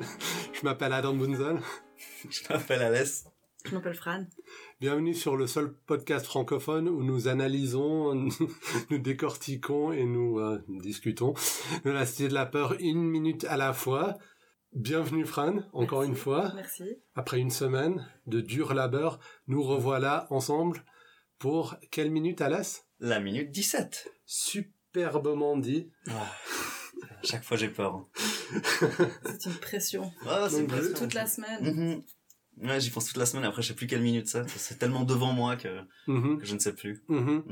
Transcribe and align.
je 0.52 0.64
m'appelle 0.64 0.92
Adam 0.92 1.14
Bunzel. 1.14 1.58
Je 2.28 2.40
m'appelle 2.52 2.82
Alès. 2.82 3.26
Je 3.64 3.74
m'appelle 3.74 3.94
Fran. 3.94 4.26
Bienvenue 4.80 5.14
sur 5.14 5.36
le 5.36 5.46
seul 5.46 5.72
podcast 5.86 6.26
francophone 6.26 6.88
où 6.88 7.02
nous 7.02 7.28
analysons, 7.28 8.14
nous 8.90 8.98
décortiquons 8.98 9.92
et 9.92 10.04
nous 10.04 10.40
euh, 10.40 10.64
discutons 10.68 11.34
de 11.84 11.90
la 11.90 12.06
cité 12.06 12.28
de 12.28 12.34
la 12.34 12.46
peur 12.46 12.74
une 12.80 13.02
minute 13.02 13.44
à 13.44 13.56
la 13.56 13.72
fois. 13.72 14.16
Bienvenue 14.72 15.26
Fran, 15.26 15.58
encore 15.72 16.00
Merci. 16.00 16.10
une 16.10 16.16
fois. 16.16 16.52
Merci. 16.54 16.84
Après 17.14 17.38
une 17.38 17.50
semaine 17.50 18.08
de 18.26 18.40
dur 18.40 18.74
labeur, 18.74 19.20
nous 19.46 19.62
revoilà 19.62 20.26
ensemble 20.30 20.84
pour 21.38 21.76
quelle 21.90 22.10
minute 22.10 22.40
Alès? 22.40 22.86
La 22.98 23.20
minute 23.20 23.50
17. 23.50 24.08
Superbement 24.24 25.56
dit. 25.56 25.90
Chaque 27.24 27.44
fois 27.44 27.56
j'ai 27.56 27.68
peur. 27.68 27.94
hein. 27.94 28.08
C'est 29.24 29.46
une 29.46 29.54
pression. 29.60 30.12
Ah, 30.26 30.48
c'est 30.50 30.66
presque- 30.66 30.90
je- 30.90 30.94
Toute 31.02 31.14
la 31.14 31.26
semaine. 31.26 31.74
Mhm. 32.58 32.68
Ouais, 32.68 32.80
j'y 32.80 32.90
pense 32.90 33.06
toute 33.06 33.16
la 33.16 33.24
semaine. 33.26 33.44
Après, 33.44 33.62
je 33.62 33.68
sais 33.68 33.74
plus 33.74 33.86
quelle 33.86 34.02
minute 34.02 34.28
ça. 34.28 34.46
C'est 34.48 34.78
tellement 34.78 35.04
devant 35.04 35.32
moi 35.32 35.56
que, 35.56 35.68
Mhm, 36.06 36.38
que 36.38 36.44
je 36.46 36.54
ne 36.54 36.58
sais 36.58 36.74
plus. 36.74 37.02
mhm. 37.08 37.42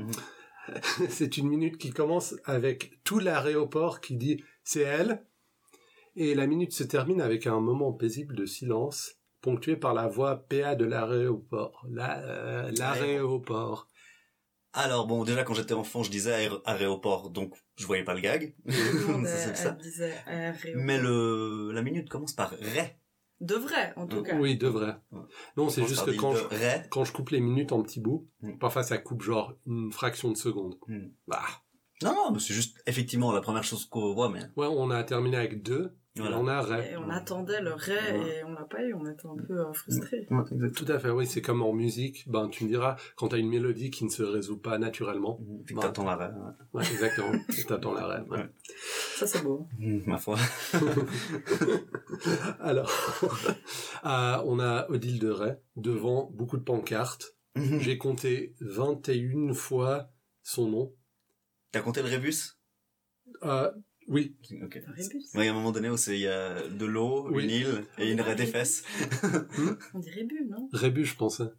C'est 1.09 1.37
une 1.37 1.47
minute 1.47 1.77
qui 1.77 1.89
commence 1.91 2.35
avec 2.45 2.99
tout 3.03 3.19
l'aéroport 3.19 3.99
qui 3.99 4.15
dit 4.15 4.43
c'est 4.63 4.81
elle. 4.81 5.25
Et 6.15 6.35
la 6.35 6.45
minute 6.45 6.73
se 6.73 6.83
termine 6.83 7.21
avec 7.21 7.47
un 7.47 7.59
moment 7.61 7.93
paisible 7.93 8.35
de 8.35 8.45
silence, 8.45 9.13
ponctué 9.41 9.75
par 9.77 9.93
la 9.93 10.07
voix 10.07 10.45
PA 10.49 10.75
de 10.75 10.85
l'aéroport. 10.85 11.85
La, 11.89 12.19
euh, 12.19 12.71
l'aéroport. 12.77 13.87
Alors 14.73 15.07
bon, 15.07 15.23
déjà 15.23 15.43
quand 15.43 15.53
j'étais 15.53 15.73
enfant, 15.73 16.03
je 16.03 16.11
disais 16.11 16.31
aéro- 16.33 16.61
aéroport, 16.65 17.29
donc 17.31 17.55
je 17.81 17.87
voyais 17.87 18.03
pas 18.03 18.13
le 18.13 18.21
gag. 18.21 18.53
Tout 18.65 18.71
le 18.73 19.07
monde 19.13 19.25
Ça, 19.27 19.37
c'est 19.37 19.49
elle, 19.49 19.57
ça. 19.57 19.71
disait 19.71 20.13
aéro. 20.27 20.57
Mais 20.75 20.97
le 20.99 21.71
la 21.73 21.81
minute 21.81 22.09
commence 22.09 22.33
par 22.33 22.51
ré. 22.51 22.97
De 23.41 23.55
vrai, 23.55 23.91
en 23.95 24.05
tout 24.05 24.21
cas. 24.21 24.35
Oui, 24.37 24.55
de 24.55 24.67
vrai. 24.67 24.95
Ouais. 25.11 25.21
Non, 25.57 25.67
c'est 25.69 25.85
juste 25.87 26.05
que 26.05 26.11
quand 26.11 26.35
je, 26.35 26.43
ré. 26.43 26.83
quand 26.91 27.03
je 27.05 27.11
coupe 27.11 27.31
les 27.31 27.39
minutes 27.41 27.71
en 27.71 27.81
petits 27.81 27.99
bouts, 27.99 28.27
Mm. 28.41 28.57
parfois 28.59 28.83
ça 28.83 28.97
coupe 28.99 29.23
genre 29.23 29.53
une 29.65 29.91
fraction 29.91 30.29
de 30.31 30.37
seconde. 30.37 30.75
Mm. 30.87 31.07
Bah, 31.27 31.41
Non, 32.03 32.13
non, 32.13 32.31
mais 32.31 32.39
c'est 32.39 32.53
juste 32.53 32.77
effectivement 32.85 33.31
la 33.31 33.41
première 33.41 33.63
chose 33.63 33.85
qu'on 33.85 34.13
voit, 34.13 34.29
mais 34.29 34.41
ouais, 34.57 34.67
on 34.67 34.89
a 34.91 35.03
terminé 35.03 35.37
avec 35.37 35.63
deux, 35.63 35.95
Voilà. 36.17 36.39
on 36.39 36.47
a 36.47 36.61
ré. 36.61 36.91
Et 36.91 36.97
on 36.97 37.09
attendait 37.09 37.61
le 37.61 37.73
ré 37.73 37.93
Ouais. 37.95 38.39
et 38.39 38.43
on 38.43 38.51
l'a 38.51 38.65
pas 38.65 38.83
eu, 38.83 38.93
on 38.93 39.05
était 39.09 39.25
un 39.27 39.37
peu 39.37 39.53
euh, 39.59 39.71
frustrés. 39.71 40.27
Ouais, 40.29 40.43
exact. 40.51 40.75
Tout 40.75 40.91
à 40.91 40.99
fait, 40.99 41.09
oui, 41.09 41.25
c'est 41.25 41.41
comme 41.41 41.61
en 41.61 41.71
musique. 41.71 42.29
Ben, 42.29 42.49
tu 42.49 42.65
me 42.65 42.69
diras, 42.69 42.97
quand 43.15 43.29
t'as 43.29 43.37
une 43.37 43.47
mélodie 43.47 43.91
qui 43.91 44.03
ne 44.03 44.09
se 44.09 44.21
résout 44.23 44.57
pas 44.57 44.77
naturellement. 44.77 45.39
Puis 45.65 45.73
Bah. 45.73 45.83
t'attends 45.83 46.03
la 46.03 46.15
ré. 46.17 46.25
ouais. 46.25 46.51
Ouais, 46.81 46.83
exactement. 46.91 47.31
T'attends 47.67 47.93
la 47.93 48.07
ré. 48.07 48.21
ouais. 48.23 48.39
Ouais. 48.39 48.49
Ça, 49.15 49.25
c'est 49.25 49.41
beau. 49.41 49.67
Mhm, 49.79 50.03
Ma 50.05 50.17
foi. 50.17 50.37
Alors, 52.59 52.91
euh, 54.05 54.41
on 54.45 54.59
a 54.59 54.89
Odile 54.89 55.19
de 55.19 55.29
Ray 55.29 55.53
devant 55.75 56.29
beaucoup 56.33 56.57
de 56.57 56.63
pancartes. 56.63 57.35
Mhm. 57.55 57.79
J'ai 57.79 57.97
compté 57.97 58.55
21 58.61 59.53
fois 59.53 60.09
son 60.43 60.69
nom. 60.69 60.93
T'as 61.71 61.81
compté 61.81 62.01
le 62.01 62.09
rébus 62.09 62.57
Euh, 63.43 63.71
oui, 64.11 64.35
Ok. 64.63 64.75
Ouais, 64.75 65.43
il 65.43 65.45
y 65.45 65.47
a 65.47 65.51
un 65.51 65.53
moment 65.55 65.71
donné 65.71 65.89
où 65.89 65.97
c'est 65.97 66.15
il 66.15 66.21
y 66.21 66.27
a 66.27 66.67
de 66.67 66.85
l'eau, 66.85 67.27
Oui. 67.31 67.43
une 67.45 67.49
île 67.49 67.85
et 67.97 68.11
une 68.11 68.21
raie 68.21 68.35
des 68.35 68.45
fesses. 68.45 68.83
On 69.93 69.99
dit 69.99 70.11
rébus, 70.11 70.45
non? 70.49 70.69
Rébus, 70.73 71.05
je 71.05 71.15
pensais. 71.15 71.49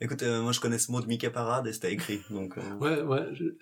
Écoute, 0.00 0.22
euh, 0.22 0.42
moi 0.42 0.52
je 0.52 0.60
connais 0.60 0.78
ce 0.78 0.92
mot 0.92 1.00
de 1.00 1.06
Mickey 1.06 1.30
Parade 1.30 1.66
et 1.66 1.72
c'était 1.72 1.92
écrit, 1.92 2.20
donc. 2.30 2.56
euh, 2.58 2.74
Ouais, 2.78 3.02
ouais. 3.02 3.34
je- 3.34 3.56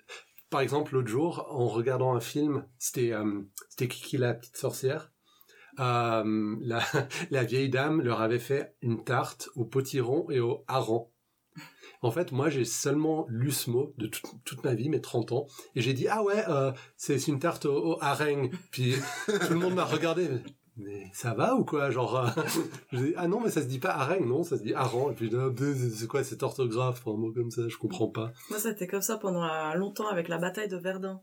Par 0.49 0.61
exemple, 0.61 0.93
l'autre 0.93 1.07
jour, 1.09 1.45
en 1.49 1.67
regardant 1.67 2.13
un 2.15 2.19
film, 2.21 2.65
c'était 2.77 3.11
euh, 3.11 3.41
c'était 3.69 3.87
Kiki 3.87 4.17
la 4.17 4.33
petite 4.33 4.55
sorcière. 4.57 5.11
Euh, 5.79 6.55
la, 6.61 6.79
la 7.31 7.43
vieille 7.43 7.69
dame 7.69 8.01
leur 8.01 8.21
avait 8.21 8.39
fait 8.39 8.75
une 8.81 9.03
tarte 9.03 9.49
au 9.55 9.65
potiron 9.65 10.29
et 10.31 10.39
au 10.39 10.63
hareng. 10.67 11.09
En 12.01 12.11
fait, 12.11 12.31
moi, 12.31 12.49
j'ai 12.49 12.65
seulement 12.65 13.25
lu 13.29 13.51
ce 13.51 13.69
mot 13.69 13.93
de 13.97 14.07
toute, 14.07 14.25
toute 14.45 14.63
ma 14.63 14.73
vie, 14.75 14.89
mes 14.89 15.01
30 15.01 15.31
ans, 15.31 15.47
et 15.75 15.81
j'ai 15.81 15.93
dit 15.93 16.07
ah 16.07 16.23
ouais, 16.23 16.43
euh, 16.47 16.71
c'est 16.95 17.27
une 17.27 17.39
tarte 17.39 17.65
au, 17.65 17.93
au 17.95 18.03
hareng. 18.03 18.49
Puis 18.71 18.93
tout 19.25 19.53
le 19.53 19.59
monde 19.59 19.73
m'a 19.75 19.85
regardé. 19.85 20.29
mais- 20.77 21.09
ça 21.11 21.33
va 21.33 21.55
ou 21.55 21.65
quoi 21.65 21.89
Genre, 21.89 22.15
euh, 22.17 22.27
je 22.91 22.97
dis, 22.99 23.13
ah 23.17 23.27
non, 23.27 23.39
mais 23.41 23.49
ça 23.49 23.61
se 23.63 23.67
dit 23.67 23.79
pas 23.79 23.95
hareng, 23.95 24.25
non, 24.27 24.43
ça 24.43 24.57
se 24.57 24.63
dit 24.63 24.73
hareng. 24.75 25.11
Et 25.11 25.15
puis, 25.15 25.31
ah, 25.35 25.49
c'est 25.57 25.89
c'est 25.89 26.07
quoi 26.07 26.23
cette 26.23 26.43
orthographe 26.43 27.01
pour 27.01 27.15
un 27.15 27.17
mot 27.17 27.31
comme 27.33 27.49
ça 27.49 27.63
Je 27.67 27.77
comprends 27.77 28.09
pas. 28.09 28.31
Moi, 28.51 28.59
c'était 28.59 28.85
comme 28.87 29.01
ça 29.01 29.17
pendant 29.17 29.43
euh, 29.43 29.73
longtemps 29.73 30.07
avec 30.07 30.27
la 30.27 30.37
bataille 30.37 30.67
de 30.67 30.77
Verdun. 30.77 31.21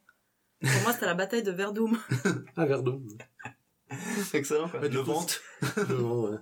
Pour 0.61 0.83
moi, 0.83 0.93
c'était 0.93 1.07
la 1.07 1.15
bataille 1.15 1.43
de 1.45 1.53
Verdun. 1.53 1.93
Ah, 2.57 2.65
Verdun. 2.67 3.01
Excellent. 4.35 4.69
Quoi. 4.69 4.81
Le 4.87 5.01
ventre. 5.01 5.41
Ouais. 5.77 6.39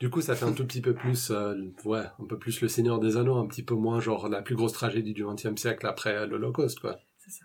Du 0.00 0.10
coup, 0.10 0.20
ça 0.20 0.34
fait 0.36 0.44
un 0.44 0.52
tout 0.52 0.66
petit 0.66 0.82
peu 0.82 0.94
plus, 0.94 1.30
euh, 1.30 1.54
ouais, 1.84 2.04
un 2.18 2.26
peu 2.26 2.38
plus 2.38 2.60
le 2.60 2.68
Seigneur 2.68 2.98
des 3.00 3.16
Anneaux, 3.16 3.36
un 3.36 3.46
petit 3.46 3.62
peu 3.62 3.74
moins 3.74 4.00
genre 4.00 4.28
la 4.28 4.42
plus 4.42 4.54
grosse 4.54 4.72
tragédie 4.74 5.14
du 5.14 5.24
XXe 5.24 5.58
siècle 5.60 5.86
après 5.86 6.26
l'Holocauste, 6.26 6.80
quoi. 6.80 6.98
C'est 7.18 7.30
ça. 7.30 7.44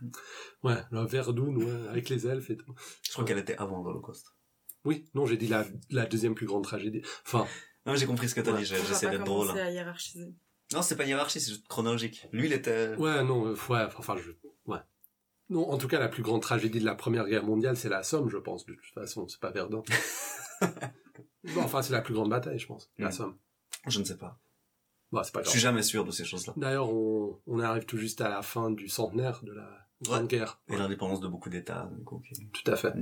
Ouais, 0.64 0.76
la 0.92 1.06
Verdun, 1.06 1.56
ouais, 1.56 1.88
avec 1.90 2.10
les 2.10 2.28
elfes 2.28 2.50
et 2.50 2.58
tout. 2.58 2.74
Je 3.04 3.12
crois 3.14 3.24
qu'elle 3.24 3.38
était 3.38 3.56
avant 3.58 3.82
l'Holocauste. 3.82 4.36
Oui, 4.84 5.06
non, 5.14 5.26
j'ai 5.26 5.38
dit 5.38 5.48
la, 5.48 5.66
la 5.90 6.06
deuxième 6.06 6.36
plus 6.36 6.46
grande 6.48 6.64
tragédie. 6.64 7.02
Enfin, 7.26 7.46
Non, 7.86 7.96
j'ai 7.96 8.06
compris 8.06 8.28
ce 8.28 8.36
que 8.36 8.42
t'as 8.42 8.52
Ouais. 8.52 8.60
dit. 8.60 8.66
J'essaie 8.66 9.10
d'être 9.10 9.24
drôle. 9.24 9.48
commencer 9.48 9.62
à 9.64 9.72
hiérarchiser. 9.72 10.34
Non, 10.74 10.82
c'est 10.82 10.96
pas 10.98 11.04
une 11.04 11.10
hiérarchie, 11.10 11.40
c'est 11.40 11.52
juste 11.52 11.68
chronologique. 11.68 12.28
Lui, 12.34 12.48
il 12.48 12.54
était. 12.54 12.94
ouais, 12.96 13.24
non, 13.24 13.48
euh, 13.48 13.56
ouais, 13.70 13.88
enfin, 13.98 14.18
je, 14.18 14.32
ouais. 14.72 14.80
Non, 15.50 15.70
en 15.72 15.78
tout 15.78 15.88
cas, 15.88 16.00
la 16.00 16.10
plus 16.10 16.22
grande 16.24 16.42
tragédie 16.42 16.80
de 16.80 16.86
la 16.86 16.96
Première 16.96 17.26
Guerre 17.28 17.44
mondiale, 17.44 17.76
c'est 17.76 17.90
la 17.90 18.04
Somme, 18.04 18.30
je 18.30 18.38
pense, 18.38 18.66
de 18.66 18.74
toute 18.74 18.94
façon, 18.94 19.28
c'est 19.28 19.40
pas 19.40 19.50
Verdun. 19.52 19.82
bon, 20.62 21.62
enfin, 21.64 21.82
c'est 21.82 21.94
la 21.94 22.02
plus 22.02 22.14
grande 22.14 22.30
bataille, 22.30 22.60
je 22.60 22.68
pense, 22.68 22.90
la 22.98 23.10
Mm. 23.10 23.12
Somme. 23.12 23.38
Je 23.88 24.00
ne 24.00 24.04
sais 24.06 24.18
pas. 24.18 24.40
Bon, 25.12 25.24
c'est 25.24 25.34
pas 25.34 25.42
Je 25.42 25.50
suis 25.50 25.60
jamais 25.60 25.82
sûr 25.82 26.06
de 26.06 26.12
ces 26.12 26.24
choses-là. 26.26 26.54
D'ailleurs, 26.56 26.94
on, 26.94 27.40
on 27.48 27.60
arrive 27.60 27.86
tout 27.86 27.98
juste 27.98 28.22
à 28.22 28.30
la 28.30 28.42
fin 28.44 28.70
du 28.70 28.88
centenaire 28.88 29.42
de 29.44 29.54
la 29.54 29.88
Grande 30.02 30.22
Ouais. 30.22 30.28
Guerre. 30.28 30.62
Et 30.70 30.78
l'indépendance 30.78 31.20
de 31.20 31.28
beaucoup 31.28 31.50
d'États. 31.50 31.90
Tout 32.54 32.72
à 32.72 32.76
fait. 32.76 32.94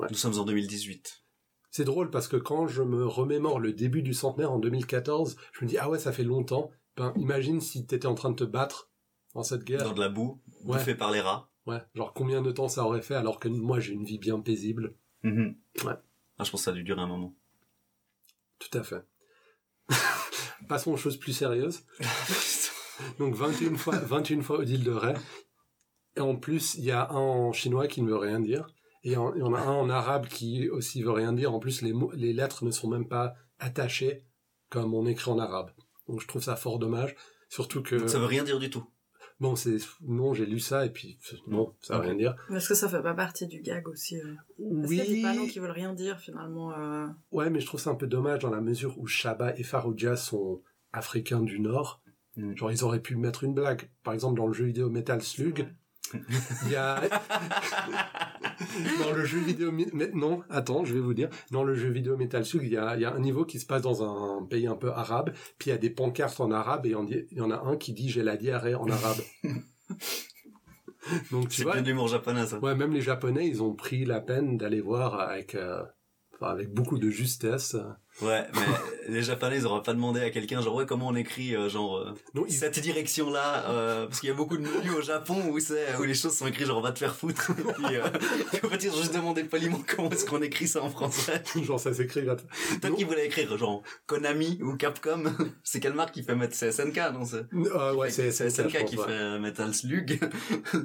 Nous 0.00 0.16
sommes 0.16 0.38
en 0.38 0.44
2018. 0.44 1.22
C'est 1.70 1.84
drôle 1.84 2.10
parce 2.10 2.26
que 2.26 2.36
quand 2.36 2.66
je 2.66 2.82
me 2.82 3.06
remémore 3.06 3.60
le 3.60 3.72
début 3.72 4.02
du 4.02 4.14
centenaire 4.14 4.50
en 4.50 4.58
2014, 4.58 5.36
je 5.52 5.64
me 5.64 5.68
dis, 5.68 5.78
ah 5.78 5.88
ouais, 5.88 5.98
ça 6.00 6.10
fait 6.12 6.24
longtemps. 6.24 6.70
Ben, 6.96 7.12
imagine 7.16 7.60
si 7.60 7.86
t'étais 7.86 8.06
en 8.06 8.14
train 8.16 8.30
de 8.30 8.34
te 8.36 8.44
battre 8.44 8.89
dans 9.34 9.42
cette 9.42 9.64
guerre. 9.64 9.82
Dans 9.84 9.92
de 9.92 10.00
la 10.00 10.08
boue, 10.08 10.40
Ouais. 10.64 10.78
bouffé 10.78 10.94
par 10.94 11.10
les 11.10 11.20
rats. 11.20 11.50
Ouais. 11.66 11.82
Genre, 11.94 12.12
combien 12.12 12.42
de 12.42 12.50
temps 12.52 12.68
ça 12.68 12.84
aurait 12.84 13.02
fait 13.02 13.14
alors 13.14 13.38
que 13.38 13.48
moi, 13.48 13.80
j'ai 13.80 13.92
une 13.92 14.04
vie 14.04 14.18
bien 14.18 14.40
paisible. 14.40 14.94
Mhm. 15.22 15.56
Ouais. 15.84 15.92
Ah, 16.38 16.44
je 16.44 16.50
pense 16.50 16.60
que 16.62 16.64
ça 16.64 16.70
a 16.70 16.74
dû 16.74 16.82
durer 16.82 17.00
un 17.02 17.06
moment. 17.06 17.34
Tout 18.58 18.76
à 18.78 18.82
fait. 18.82 19.04
Passons 20.68 20.92
aux 20.92 20.96
choses 20.96 21.16
plus 21.18 21.32
sérieuses. 21.32 21.82
Donc, 23.18 23.34
21 23.34 23.76
fois, 23.76 23.96
21 23.98 24.42
fois 24.42 24.58
Odile 24.58 24.84
de 24.84 24.90
Ray. 24.90 25.14
Et 26.16 26.20
en 26.20 26.36
plus, 26.36 26.74
il 26.74 26.84
y 26.84 26.90
a 26.90 27.08
un 27.10 27.14
en 27.16 27.52
chinois 27.52 27.86
qui 27.88 28.02
ne 28.02 28.08
veut 28.08 28.16
rien 28.16 28.40
dire. 28.40 28.66
Et 29.04 29.16
en- 29.16 29.34
il 29.34 29.40
y 29.40 29.42
en 29.42 29.54
a 29.54 29.60
un 29.60 29.72
en 29.72 29.88
arabe 29.88 30.26
qui 30.28 30.68
aussi 30.68 31.02
veut 31.02 31.10
rien 31.12 31.32
dire. 31.32 31.54
En 31.54 31.60
plus, 31.60 31.82
les, 31.82 31.92
mots, 31.92 32.12
les 32.14 32.32
lettres 32.32 32.64
ne 32.64 32.70
sont 32.70 32.88
même 32.88 33.08
pas 33.08 33.34
attachées 33.58 34.24
comme 34.68 34.92
on 34.94 35.06
écrit 35.06 35.30
en 35.30 35.38
arabe. 35.38 35.70
Donc, 36.08 36.20
je 36.20 36.26
trouve 36.26 36.42
ça 36.42 36.56
fort 36.56 36.78
dommage. 36.78 37.14
Surtout 37.48 37.82
que... 37.82 38.06
Ça 38.06 38.18
veut 38.18 38.26
rien 38.26 38.44
dire 38.44 38.58
du 38.58 38.70
tout. 38.70 38.84
Bon, 39.40 39.56
c'est... 39.56 39.78
Non, 40.02 40.34
j'ai 40.34 40.44
lu 40.46 40.60
ça 40.60 40.84
et 40.84 40.90
puis... 40.90 41.18
Non, 41.46 41.74
ça 41.80 41.94
veut 41.94 42.00
Ok. 42.00 42.06
rien 42.06 42.14
dire. 42.16 42.36
Mais 42.50 42.58
est-ce 42.58 42.68
que 42.68 42.74
ça 42.74 42.88
fait 42.90 43.02
pas 43.02 43.14
partie 43.14 43.46
du 43.46 43.60
gag 43.62 43.88
aussi 43.88 44.20
euh 44.20 44.34
Parce 44.76 44.88
qu'il 44.88 44.98
y 44.98 45.00
a 45.00 45.04
des 45.06 45.22
panneaux 45.22 45.46
qui 45.46 45.58
veulent 45.58 45.70
rien 45.70 45.94
dire, 45.94 46.18
finalement. 46.20 46.72
euh, 46.78 47.06
Ouais, 47.32 47.48
mais 47.48 47.60
je 47.60 47.66
trouve 47.66 47.80
ça 47.80 47.90
un 47.90 47.94
peu 47.94 48.06
dommage 48.06 48.40
dans 48.40 48.50
la 48.50 48.60
mesure 48.60 48.98
où 48.98 49.06
Shaba 49.06 49.56
et 49.56 49.62
Farouja 49.62 50.16
sont 50.16 50.60
africains 50.92 51.40
du 51.42 51.58
Nord. 51.58 52.02
Mm. 52.36 52.54
Genre, 52.54 52.70
ils 52.70 52.84
auraient 52.84 53.00
pu 53.00 53.16
mettre 53.16 53.42
une 53.44 53.54
blague. 53.54 53.90
Par 54.04 54.12
exemple, 54.12 54.36
dans 54.36 54.46
le 54.46 54.52
jeu 54.52 54.66
vidéo 54.66 54.90
Metal 54.90 55.22
Slug, 55.22 55.66
il 56.64 56.72
y 56.72 56.76
a... 56.76 57.00
dans 59.02 59.12
le 59.12 59.24
jeu 59.24 59.40
vidéo... 59.40 59.70
Mais 59.72 60.10
non, 60.14 60.42
attends, 60.50 60.84
je 60.84 60.94
vais 60.94 61.00
vous 61.00 61.14
dire. 61.14 61.28
Dans 61.50 61.64
le 61.64 61.74
jeu 61.74 61.90
vidéo 61.90 62.16
Metal 62.16 62.44
Slug, 62.44 62.64
il 62.64 62.72
y 62.72 62.76
a, 62.76 62.96
il 62.96 63.02
y 63.02 63.04
a 63.04 63.12
un 63.12 63.20
niveau 63.20 63.44
qui 63.44 63.58
se 63.58 63.66
passe 63.66 63.82
dans 63.82 64.02
un 64.02 64.44
pays 64.44 64.66
un 64.66 64.76
peu 64.76 64.90
arabe, 64.90 65.32
puis 65.58 65.70
il 65.70 65.72
y 65.72 65.76
a 65.76 65.78
des 65.78 65.90
pancartes 65.90 66.40
en 66.40 66.50
arabe, 66.50 66.86
et 66.86 66.90
il 66.90 67.38
y 67.38 67.40
en 67.40 67.50
a 67.50 67.60
un 67.60 67.76
qui 67.76 67.92
dit 67.92 68.08
«j'ai 68.10 68.22
la 68.22 68.36
diarrhée» 68.36 68.74
en 68.76 68.88
arabe. 68.88 69.18
Donc, 71.30 71.48
tu 71.48 71.56
C'est 71.56 71.62
vois... 71.62 71.74
bien 71.74 71.82
de 71.82 71.88
l'humour 71.88 72.08
japonais, 72.08 72.46
ça. 72.46 72.58
Ouais, 72.58 72.74
même 72.74 72.92
les 72.92 73.00
Japonais, 73.00 73.48
ils 73.48 73.62
ont 73.62 73.74
pris 73.74 74.04
la 74.04 74.20
peine 74.20 74.58
d'aller 74.58 74.80
voir 74.80 75.18
avec, 75.18 75.54
euh, 75.54 75.82
enfin, 76.40 76.52
avec 76.52 76.72
beaucoup 76.72 76.98
de 76.98 77.10
justesse. 77.10 77.76
Ouais, 78.22 78.44
mais 78.54 78.60
les 79.08 79.22
japonais, 79.22 79.56
ils 79.58 79.66
auraient 79.66 79.82
pas 79.82 79.94
demandé 79.94 80.20
à 80.20 80.30
quelqu'un, 80.30 80.60
genre, 80.60 80.74
ouais, 80.74 80.84
comment 80.86 81.08
on 81.08 81.14
écrit, 81.14 81.54
euh, 81.54 81.68
genre, 81.68 81.96
euh, 81.98 82.12
Non, 82.34 82.44
ils, 82.46 82.52
cette 82.52 82.78
direction-là, 82.80 83.70
euh, 83.70 84.06
parce 84.06 84.20
qu'il 84.20 84.28
y 84.28 84.32
a 84.32 84.34
beaucoup 84.34 84.56
de 84.58 84.62
menus 84.62 84.92
au 84.98 85.00
Japon 85.00 85.48
où 85.50 85.58
c'est, 85.60 85.96
où 85.98 86.02
les 86.02 86.14
choses 86.14 86.36
sont 86.36 86.46
écrites 86.46 86.66
genre, 86.66 86.82
va 86.82 86.92
te 86.92 86.98
faire 86.98 87.14
foutre. 87.14 87.52
puis, 87.54 87.96
euh, 87.96 88.02
puis 88.52 88.60
en 88.64 88.68
fait, 88.68 88.84
ils 88.84 88.90
ont 88.90 88.96
juste 88.96 89.14
demandé 89.14 89.44
poliment 89.44 89.80
comment 89.96 90.10
est-ce 90.10 90.26
qu'on 90.26 90.42
écrit 90.42 90.68
ça 90.68 90.82
en 90.82 90.90
français. 90.90 91.42
genre, 91.62 91.80
ça 91.80 91.94
s'écrit. 91.94 92.22
là. 92.22 92.36
Toi 92.36 92.90
Non. 92.90 92.96
qui 92.96 93.04
voulais 93.04 93.26
écrire, 93.26 93.56
genre, 93.56 93.82
Konami 94.06 94.58
ou 94.62 94.76
Capcom, 94.76 95.22
c'est 95.62 95.80
quelle 95.80 95.94
marque 95.94 96.12
qui 96.14 96.22
fait 96.22 96.34
mettre, 96.34 96.54
c'est 96.54 96.72
SNK, 96.72 96.96
non, 97.14 97.24
c'est, 97.24 97.46
Euh, 97.54 97.94
ouais, 97.94 98.10
c'est 98.10 98.32
c'est 98.32 98.50
SNK, 98.50 98.84
qui 98.84 98.96
ouais. 98.98 99.06
fait 99.06 99.38
Metal 99.38 99.72
Slug. 99.74 100.18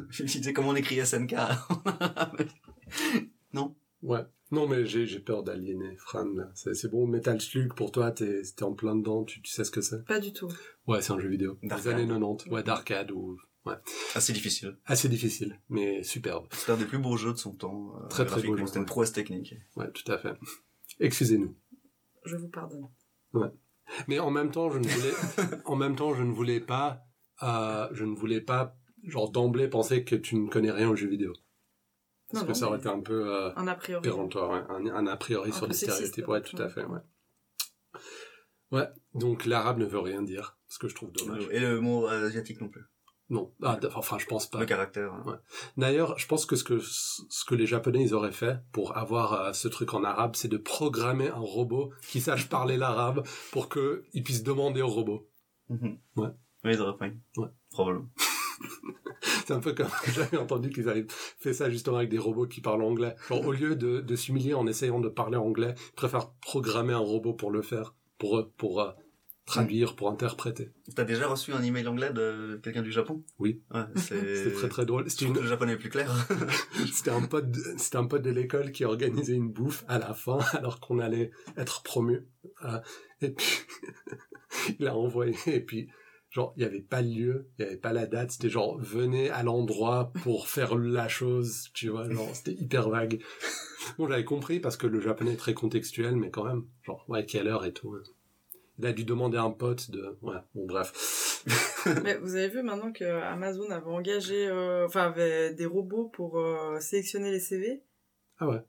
je 0.09 0.23
me 0.23 0.27
disais 0.27 0.53
comment 0.53 0.69
on 0.69 0.75
écrit 0.75 1.03
SNK. 1.05 1.35
non, 3.53 3.75
Ouais. 4.03 4.21
Non, 4.51 4.67
mais 4.67 4.85
j'ai 4.85 5.05
j'ai 5.07 5.19
peur 5.19 5.43
d'aliéner 5.43 5.95
Fran. 5.97 6.25
là. 6.35 6.49
C'est 6.53 6.73
c'est 6.75 6.87
bon, 6.89 7.07
Metal 7.07 7.41
Slug, 7.41 7.73
pour 7.73 7.91
toi, 7.91 8.11
t'es 8.11 8.41
t'es 8.55 8.63
en 8.63 8.73
plein 8.73 8.95
dedans, 8.95 9.23
tu, 9.23 9.41
tu 9.41 9.51
sais 9.51 9.63
ce 9.63 9.71
que 9.71 9.81
c'est? 9.81 10.05
Pas 10.05 10.19
du 10.19 10.33
tout. 10.33 10.49
Ouais, 10.87 11.01
c'est 11.01 11.13
un 11.13 11.19
jeu 11.19 11.29
vidéo. 11.29 11.57
Des 11.63 11.87
années 11.87 12.07
90. 12.07 12.51
Ouais, 12.51 12.63
d'arcade 12.63 13.11
ou... 13.11 13.37
Assez 14.13 14.31
difficile. 14.31 14.77
Assez 14.85 15.09
difficile, 15.09 15.59
mais 15.69 16.03
superbe. 16.03 16.45
C'est 16.51 16.71
un 16.71 16.77
des 16.77 16.85
plus 16.85 16.99
beaux 16.99 17.17
jeux 17.17 17.33
de 17.33 17.37
son 17.39 17.51
temps. 17.53 17.95
euh, 17.99 18.07
Très, 18.09 18.23
très 18.23 18.39
beau 18.43 18.55
jeu, 18.55 18.63
C'était 18.67 18.77
une 18.77 18.81
ouais. 18.83 18.85
prouesse 18.85 19.11
technique. 19.11 19.55
Ouais, 19.75 19.89
tout 19.91 20.09
à 20.11 20.19
fait. 20.19 20.33
Excusez-nous. 20.99 21.55
Je 22.25 22.35
vous 22.35 22.47
pardonne. 22.49 22.87
Mais 24.07 24.19
en 24.19 24.29
même 24.29 24.51
temps, 24.51 24.69
je 24.69 24.77
ne 24.77 24.87
voulais, 24.87 25.13
en 25.65 25.75
même 25.75 25.95
temps, 25.95 26.13
je 26.13 26.21
ne 26.21 26.31
voulais 26.31 26.59
pas, 26.59 27.01
euh, 27.41 27.87
je 27.91 28.05
ne 28.05 28.15
voulais 28.15 28.41
pas, 28.41 28.77
genre 29.03 29.31
d'emblée 29.31 29.67
penser 29.67 30.03
que 30.03 30.15
tu 30.15 30.35
ne 30.35 30.47
connais 30.47 30.71
rien 30.71 30.89
aux 30.89 30.95
jeux 30.95 31.09
vidéo. 31.09 31.33
Parce 32.35 32.43
Non, 32.43 32.51
que 32.53 32.53
non, 32.53 32.53
ça 32.59 32.65
aurait 32.67 32.77
mais 32.77 32.81
été 32.81 32.89
un 32.89 32.99
peu 32.99 33.33
euh, 33.33 33.51
Un 33.55 33.67
a 33.67 33.75
priori. 33.75 34.09
ouais. 34.09 34.63
un, 34.69 34.85
un 34.87 35.07
a 35.07 35.15
priori 35.17 35.49
Un 35.51 35.53
sur 35.53 35.67
les 35.67 35.73
stéréotypes. 35.73 36.27
Ouais, 36.27 36.41
tout 36.41 36.57
à 36.61 36.67
fait, 36.69 36.83
ouais. 36.83 36.99
Ouais, 38.71 38.87
donc 39.13 39.45
l'arabe 39.45 39.77
ne 39.77 39.85
veut 39.85 39.99
rien 39.99 40.21
dire, 40.21 40.57
ce 40.67 40.79
que 40.79 40.87
je 40.87 40.95
trouve 40.95 41.11
dommage. 41.11 41.47
Et 41.51 41.59
le 41.59 41.79
mot 41.79 42.07
asiatique 42.07 42.59
non 42.59 42.67
plus. 42.69 42.83
Non, 43.29 43.53
ah, 43.63 43.79
enfin, 43.95 44.17
je 44.19 44.25
pense 44.27 44.47
pas. 44.49 44.59
Le 44.59 44.65
caractère. 44.65 45.11
hein. 45.13 45.23
Ouais. 45.25 45.35
D'ailleurs, 45.77 46.17
je 46.19 46.27
pense 46.27 46.45
que 46.45 46.55
ce 46.55 46.63
que 46.63 46.79
ce 46.79 47.45
que 47.45 47.55
les 47.55 47.65
Japonais 47.65 48.03
ils 48.03 48.13
auraient 48.13 48.31
fait 48.31 48.59
pour 48.71 48.97
avoir 48.97 49.33
euh, 49.33 49.53
ce 49.53 49.67
truc 49.67 49.93
en 49.95 50.03
arabe, 50.03 50.35
c'est 50.35 50.47
de 50.47 50.57
programmer 50.57 51.29
un 51.29 51.39
robot 51.39 51.91
qui 52.07 52.21
sache 52.21 52.49
parler 52.49 52.77
l'arabe 52.77 53.25
pour 53.51 53.67
que 53.69 54.03
il 54.13 54.23
puisse 54.23 54.43
demander 54.43 54.81
au 54.83 54.89
robot. 54.89 55.27
Mhm. 55.69 55.97
Ouais. 56.17 56.29
Oui, 56.65 56.73
ils 56.73 56.81
auraient 56.81 56.97
pas 56.97 57.07
eu. 57.07 57.19
Ouais. 57.37 57.47
Probablement. 57.71 58.09
C'est 59.45 59.53
un 59.53 59.59
peu 59.59 59.73
comme 59.73 59.87
j'avais 60.13 60.37
entendu 60.37 60.69
qu'ils 60.71 60.89
avaient 60.89 61.05
fait 61.09 61.53
ça 61.53 61.69
justement 61.69 61.97
avec 61.97 62.09
des 62.09 62.17
robots 62.17 62.47
qui 62.47 62.61
parlent 62.61 62.81
anglais. 62.83 63.15
Genre 63.29 63.45
au 63.45 63.51
lieu 63.51 63.75
de, 63.75 64.01
de 64.01 64.15
s'humilier 64.15 64.53
en 64.55 64.67
essayant 64.67 64.99
de 64.99 65.07
parler 65.09 65.37
anglais, 65.37 65.75
ils 65.77 65.95
préfèrent 65.95 66.31
programmer 66.41 66.93
un 66.93 66.97
robot 66.99 67.33
pour 67.33 67.51
le 67.51 67.61
faire, 67.61 67.93
pour 68.17 68.37
euh, 68.37 68.51
pour 68.57 68.81
euh, 68.81 68.91
traduire, 69.45 69.95
pour 69.95 70.09
interpréter. 70.09 70.71
T'as 70.95 71.03
déjà 71.03 71.27
reçu 71.27 71.53
un 71.53 71.61
email 71.61 71.87
anglais 71.87 72.11
de 72.11 72.59
quelqu'un 72.63 72.81
du 72.81 72.91
Japon? 72.91 73.23
Oui. 73.37 73.61
Ouais, 73.71 73.81
c'est... 73.95 74.35
C'était 74.35 74.55
très 74.55 74.69
très 74.69 74.85
drôle. 74.87 75.07
C'était 75.07 75.25
une, 75.25 75.35
le 75.35 75.45
japonais 75.45 75.73
est 75.73 75.77
plus 75.77 75.91
clair. 75.91 76.11
C'était 76.91 77.11
un 77.11 77.21
pote, 77.21 77.51
de- 77.51 77.75
c'était 77.77 77.97
un 77.97 78.07
pote 78.07 78.23
de 78.23 78.31
l'école 78.31 78.71
qui 78.71 78.83
organisait 78.85 79.35
une 79.35 79.51
bouffe 79.51 79.85
à 79.87 79.99
la 79.99 80.15
fin, 80.15 80.39
alors 80.53 80.79
qu'on 80.79 80.97
allait 80.97 81.29
être 81.57 81.83
promu. 81.83 82.25
Euh, 82.63 82.79
et 83.21 83.29
puis, 83.29 83.45
il 84.79 84.87
a 84.87 84.95
envoyé, 84.95 85.35
et 85.45 85.59
puis, 85.59 85.89
genre, 86.35 86.53
il 86.57 86.59
n'y 86.59 86.65
avait 86.65 86.81
pas 86.81 87.01
le 87.01 87.07
lieu, 87.07 87.47
il 87.57 87.63
n'y 87.63 87.71
avait 87.71 87.79
pas 87.79 87.93
la 87.93 88.05
date, 88.05 88.31
c'était 88.31 88.49
genre, 88.49 88.77
venez 88.77 89.29
à 89.29 89.41
l'endroit 89.41 90.11
pour 90.21 90.49
faire 90.49 90.75
la 90.75 91.07
chose, 91.07 91.69
tu 91.73 91.87
vois, 91.87 92.09
genre, 92.09 92.29
c'était 92.35 92.53
hyper 92.53 92.89
vague. 92.89 93.21
Bon, 93.99 94.09
j'avais 94.09 94.23
compris 94.25 94.59
parce 94.59 94.77
que 94.77 94.87
le 94.87 94.99
japonais 94.99 95.33
est 95.33 95.37
très 95.37 95.53
contextuel, 95.53 96.15
mais 96.15 96.31
quand 96.31 96.43
même, 96.43 96.65
genre, 96.81 97.05
ouais, 97.07 97.23
quelle 97.23 97.47
heure 97.47 97.65
et 97.65 97.71
tout. 97.71 97.93
hein. 97.93 98.01
Il 98.79 98.85
a 98.87 98.93
dû 98.93 99.05
demander 99.05 99.37
à 99.37 99.43
un 99.43 99.51
pote 99.51 99.91
de, 99.91 100.17
ouais, 100.23 100.37
bon, 100.55 100.65
bref. 100.65 101.43
Mais 102.03 102.17
vous 102.17 102.35
avez 102.35 102.49
vu 102.49 102.63
maintenant 102.63 102.91
que 102.91 103.05
Amazon 103.05 103.69
avait 103.69 103.85
engagé, 103.91 104.47
euh, 104.47 104.87
enfin, 104.87 105.03
avait 105.03 105.53
des 105.53 105.67
robots 105.67 106.09
pour 106.09 106.39
euh, 106.39 106.79
sélectionner 106.79 107.29
les 107.31 107.39
CV. 107.39 107.83
Ah 108.39 108.47
ouais. 108.49 108.61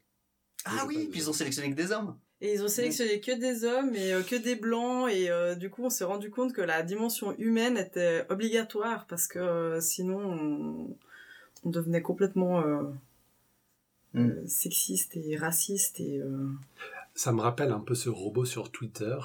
ah 0.66 0.84
oui, 0.86 1.08
puis 1.10 1.20
ils 1.20 1.30
ont 1.30 1.32
sélectionné 1.32 1.70
que 1.70 1.74
des 1.76 1.90
hommes. 1.92 2.18
Et 2.42 2.52
ils 2.52 2.62
ont 2.62 2.68
sélectionné 2.68 3.20
que 3.20 3.32
des 3.32 3.64
hommes 3.64 3.94
et 3.94 4.12
euh, 4.12 4.22
que 4.22 4.36
des 4.36 4.56
blancs 4.56 5.10
et 5.10 5.30
euh, 5.30 5.54
du 5.54 5.70
coup 5.70 5.84
on 5.84 5.90
s'est 5.90 6.04
rendu 6.04 6.30
compte 6.30 6.52
que 6.52 6.60
la 6.60 6.82
dimension 6.82 7.34
humaine 7.38 7.78
était 7.78 8.26
obligatoire 8.28 9.06
parce 9.06 9.26
que 9.26 9.38
euh, 9.38 9.80
sinon 9.80 10.18
on, 10.18 10.96
on 11.64 11.70
devenait 11.70 12.02
complètement 12.02 12.60
euh, 12.60 12.82
Mm. 14.16 14.30
euh, 14.30 14.46
sexiste 14.46 15.16
et 15.16 15.36
raciste 15.36 16.00
et 16.00 16.18
euh, 16.18 16.48
ça 17.14 17.32
me 17.32 17.40
rappelle 17.40 17.70
un 17.70 17.80
peu 17.80 17.94
ce 17.94 18.08
robot 18.08 18.44
sur 18.44 18.70
Twitter 18.70 19.16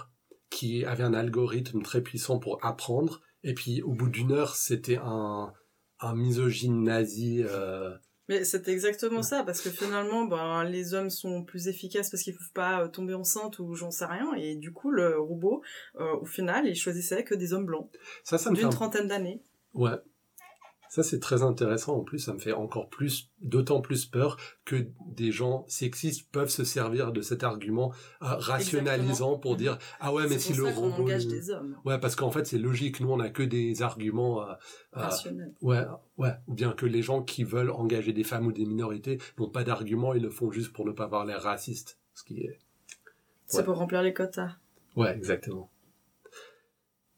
qui 0.50 0.84
avait 0.84 1.04
un 1.04 1.14
algorithme 1.14 1.82
très 1.82 2.02
puissant 2.02 2.40
pour 2.40 2.64
apprendre. 2.66 3.22
Et 3.44 3.54
puis 3.54 3.82
au 3.84 3.94
bout 3.94 4.10
d'une 4.10 4.34
heure, 4.34 4.56
c'était 4.56 5.00
un, 5.02 5.54
un 6.02 6.16
misogyne 6.16 6.84
nazi. 6.84 7.44
Mais 8.32 8.44
c'est 8.46 8.68
exactement 8.68 9.22
ça 9.22 9.44
parce 9.44 9.62
que 9.62 9.70
finalement 9.70 10.24
ben 10.26 10.64
les 10.64 10.94
hommes 10.94 11.10
sont 11.10 11.44
plus 11.44 11.68
efficaces 11.68 12.10
parce 12.10 12.24
qu'ils 12.24 12.36
peuvent 12.36 12.52
pas 12.54 12.84
euh, 12.84 12.88
tomber 12.88 13.14
enceinte 13.14 13.60
ou 13.60 13.76
j'en 13.76 13.92
sais 13.92 14.06
rien 14.06 14.34
et 14.36 14.56
du 14.56 14.72
coup 14.72 14.90
le 14.90 15.20
robot 15.20 15.62
euh, 16.00 16.16
au 16.22 16.26
final 16.26 16.66
il 16.68 16.76
choisissait 16.76 17.24
que 17.24 17.36
des 17.36 17.52
hommes 17.54 17.66
blancs 17.66 17.90
Ça, 18.24 18.38
ça 18.38 18.50
me 18.50 18.56
d'une 18.56 18.66
un- 18.68 18.70
trentaine 18.70 19.08
d'années. 19.08 19.44
Ouais. 19.74 19.92
Ça, 20.92 21.04
c'est 21.04 21.22
très 21.22 21.42
intéressant. 21.42 21.96
En 21.96 22.04
plus, 22.04 22.20
ça 22.20 22.34
me 22.34 22.40
fait 22.40 22.52
encore 22.52 22.90
plus, 22.90 23.30
d'autant 23.40 23.80
plus 23.80 24.06
peur 24.06 24.36
que 24.66 24.88
des 25.08 25.32
gens 25.32 25.64
sexistes 25.70 26.30
peuvent 26.34 26.50
se 26.50 26.66
servir 26.66 27.14
de 27.14 27.22
cet 27.22 27.46
argument 27.46 27.94
euh, 28.22 28.36
rationalisant 28.36 29.40
pour 29.40 29.56
dire 29.56 29.78
ah 30.02 30.14
ouais, 30.14 30.28
mais 30.28 30.38
si 30.38 30.52
le 30.52 30.66
robot. 30.66 31.04
engage 31.04 31.28
des 31.28 31.50
hommes 31.50 31.78
Ouais, 31.86 31.98
parce 31.98 32.18
qu'en 32.18 32.30
fait, 32.30 32.46
c'est 32.46 32.58
logique. 32.58 33.00
Nous, 33.00 33.10
on 33.10 33.22
a 33.22 33.30
que 33.30 33.42
des 33.42 33.82
arguments. 33.84 34.42
euh, 34.42 34.52
euh, 34.52 34.56
rationnels. 35.00 35.54
Ouais, 35.62 35.86
ouais. 36.18 36.34
Ou 36.48 36.56
bien 36.56 36.74
que 36.74 36.86
les 36.86 37.02
gens 37.02 37.24
qui 37.24 37.46
veulent 37.46 37.72
engager 37.72 38.12
des 38.12 38.26
femmes 38.26 38.48
ou 38.48 38.52
des 38.52 38.66
minorités 38.66 39.18
n'ont 39.40 39.50
pas 39.50 39.64
d'argument, 39.64 40.14
ils 40.14 40.22
le 40.22 40.30
font 40.30 40.52
juste 40.52 40.74
pour 40.74 40.86
ne 40.86 40.92
pas 40.92 41.06
avoir 41.06 41.24
l'air 41.24 41.42
raciste. 41.42 42.00
Ce 42.14 42.26
qui 42.26 42.42
est. 42.42 42.60
C'est 43.46 43.64
pour 43.64 43.78
remplir 43.78 44.02
les 44.02 44.14
quotas. 44.14 44.58
Ouais, 44.98 45.16
exactement. 45.16 45.72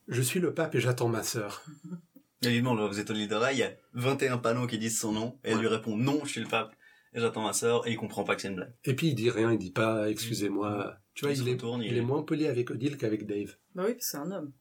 Je 0.08 0.22
suis 0.22 0.40
le 0.40 0.54
pape 0.54 0.76
et 0.76 0.80
j'attends 0.80 1.10
ma 1.10 1.24
sœur. 1.24 1.66
Demande, 2.52 2.80
vous 2.80 3.00
êtes 3.00 3.10
au 3.10 3.14
Lidera, 3.14 3.52
il 3.54 3.60
y 3.60 3.64
a 3.64 3.72
21 3.94 4.38
panneaux 4.38 4.68
qui 4.68 4.78
disent 4.78 5.00
son 5.00 5.12
nom, 5.12 5.40
et 5.44 5.50
elle 5.50 5.56
Ouais. 5.56 5.62
lui 5.62 5.68
répond 5.68 5.96
non, 5.98 6.20
je 6.26 6.30
suis 6.32 6.42
le 6.42 6.48
pape, 6.48 6.76
et 7.14 7.20
j'attends 7.20 7.44
ma 7.44 7.54
sœur, 7.54 7.88
et 7.88 7.92
il 7.92 7.98
comprend 7.98 8.24
pas 8.24 8.36
que 8.36 8.42
c'est 8.42 8.50
une 8.50 8.56
blague. 8.56 8.74
Et 8.86 8.96
puis 8.96 9.08
il 9.10 9.16
dit 9.16 9.30
rien, 9.30 9.52
il 9.52 9.58
dit 9.60 9.72
pas 9.72 10.10
excusez-moi. 10.10 10.98
Tu 11.14 11.26
vois, 11.26 11.34
Il 11.34 11.48
est, 11.48 11.52
retourne, 11.54 11.82
il 11.84 11.88
il 11.92 11.94
est 11.96 11.98
est- 11.98 12.02
moins 12.02 12.24
poli 12.24 12.48
avec 12.48 12.72
Odile 12.72 12.98
qu'avec 12.98 13.26
Dave. 13.28 13.56
Bah 13.76 13.84
oui 13.86 13.94
parce 13.94 14.06
que 14.06 14.12
c'est 14.12 14.18
un 14.18 14.32
homme. 14.32 14.52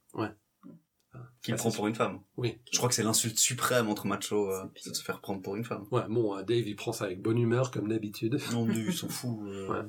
Qui 1.43 1.50
Ah, 1.50 1.55
le 1.55 1.58
prend 1.58 1.70
pour 1.73 1.87
une 1.88 1.94
femme. 1.94 2.20
Oui. 2.36 2.58
Je 2.70 2.77
crois 2.79 2.89
que 2.89 2.94
c'est 2.94 3.03
l'insulte 3.03 3.36
suprême 3.39 3.89
entre 3.89 4.06
machos, 4.06 4.51
euh, 4.51 4.65
C'est 4.77 4.91
de 4.91 4.94
se 4.94 5.03
faire 5.03 5.20
prendre 5.20 5.43
pour 5.43 5.56
une 5.56 5.65
femme. 5.65 5.84
Ouais, 5.91 6.03
bon, 6.08 6.36
euh, 6.36 6.43
Dave 6.43 6.67
il 6.69 6.77
prend 6.77 6.93
ça 6.93 7.05
avec 7.06 7.20
bonne 7.20 7.39
humeur 7.39 7.70
comme 7.70 7.89
d'habitude. 7.89 8.39
Non, 8.53 8.65
mais 8.65 8.77
il 8.77 8.93
s'en 8.94 9.08
fout. 9.08 9.39
euh. 9.46 9.67
Ouais. 9.69 9.82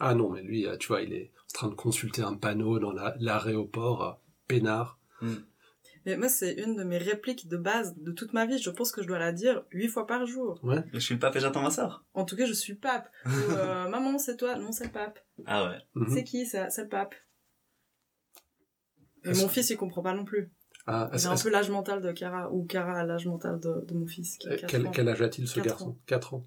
Ah 0.00 0.14
non, 0.14 0.30
mais 0.30 0.42
lui, 0.42 0.66
euh, 0.66 0.76
tu 0.76 0.88
vois, 0.88 1.02
il 1.02 1.12
est 1.12 1.32
en 1.50 1.52
train 1.52 1.68
de 1.68 1.74
consulter 1.74 2.22
un 2.22 2.34
panneau 2.34 2.78
dans 2.78 2.92
la- 2.92 3.14
l'aéroport, 3.20 4.02
euh, 4.04 4.12
peinard. 4.48 4.98
Mais 6.06 6.16
moi, 6.16 6.28
c'est 6.28 6.52
une 6.52 6.76
de 6.76 6.84
mes 6.84 6.98
répliques 6.98 7.48
de 7.48 7.56
base 7.56 7.94
de 7.96 8.12
toute 8.12 8.32
ma 8.34 8.44
vie. 8.46 8.58
Je 8.58 8.70
pense 8.70 8.92
que 8.92 9.02
je 9.02 9.06
dois 9.06 9.18
la 9.18 9.32
dire 9.32 9.64
huit 9.70 9.88
fois 9.88 10.06
par 10.06 10.26
jour. 10.26 10.60
Ouais. 10.62 10.84
Je 10.92 10.98
suis 10.98 11.14
le 11.14 11.20
pape 11.20 11.34
et 11.36 11.40
j'attends 11.40 11.62
ma 11.62 11.70
sœur. 11.70 12.04
En 12.14 12.24
tout 12.24 12.36
cas, 12.36 12.44
je 12.46 12.52
suis 12.52 12.74
le 12.74 12.78
pape. 12.78 13.08
Ou, 13.26 13.30
euh, 13.52 13.88
maman, 13.88 14.18
c'est 14.18 14.36
toi 14.36 14.56
Non, 14.56 14.70
c'est 14.72 14.84
le 14.84 14.90
pape. 14.92 15.18
Ah 15.46 15.64
ouais. 15.70 15.78
Mhm. 15.94 16.14
C'est 16.14 16.24
qui 16.24 16.44
ça? 16.46 16.68
C'est 16.70 16.82
le 16.82 16.88
pape. 16.88 17.14
Et 19.24 19.32
mon 19.32 19.48
fils, 19.48 19.70
il 19.70 19.76
comprend 19.78 20.02
pas 20.02 20.12
non 20.12 20.24
plus. 20.24 20.50
Ah, 20.86 21.08
a 21.10 21.28
un 21.30 21.36
peu 21.36 21.48
l'âge 21.48 21.70
mental 21.70 22.02
de 22.02 22.12
Cara, 22.12 22.52
ou 22.52 22.66
Cara 22.66 22.98
a 23.00 23.04
l'âge 23.04 23.24
mental 23.26 23.58
de, 23.58 23.86
de 23.86 23.94
mon 23.94 24.06
fils. 24.06 24.36
Qui 24.36 24.48
a 24.48 24.52
euh, 24.52 24.56
quatre 24.56 24.70
quel, 24.70 24.86
ans. 24.86 24.90
quel 24.90 25.08
âge 25.08 25.22
a-t-il 25.22 25.48
ce 25.48 25.54
Quatre 25.54 25.66
garçon? 25.66 25.88
ans. 25.90 25.98
4 26.06 26.34
ans. 26.34 26.46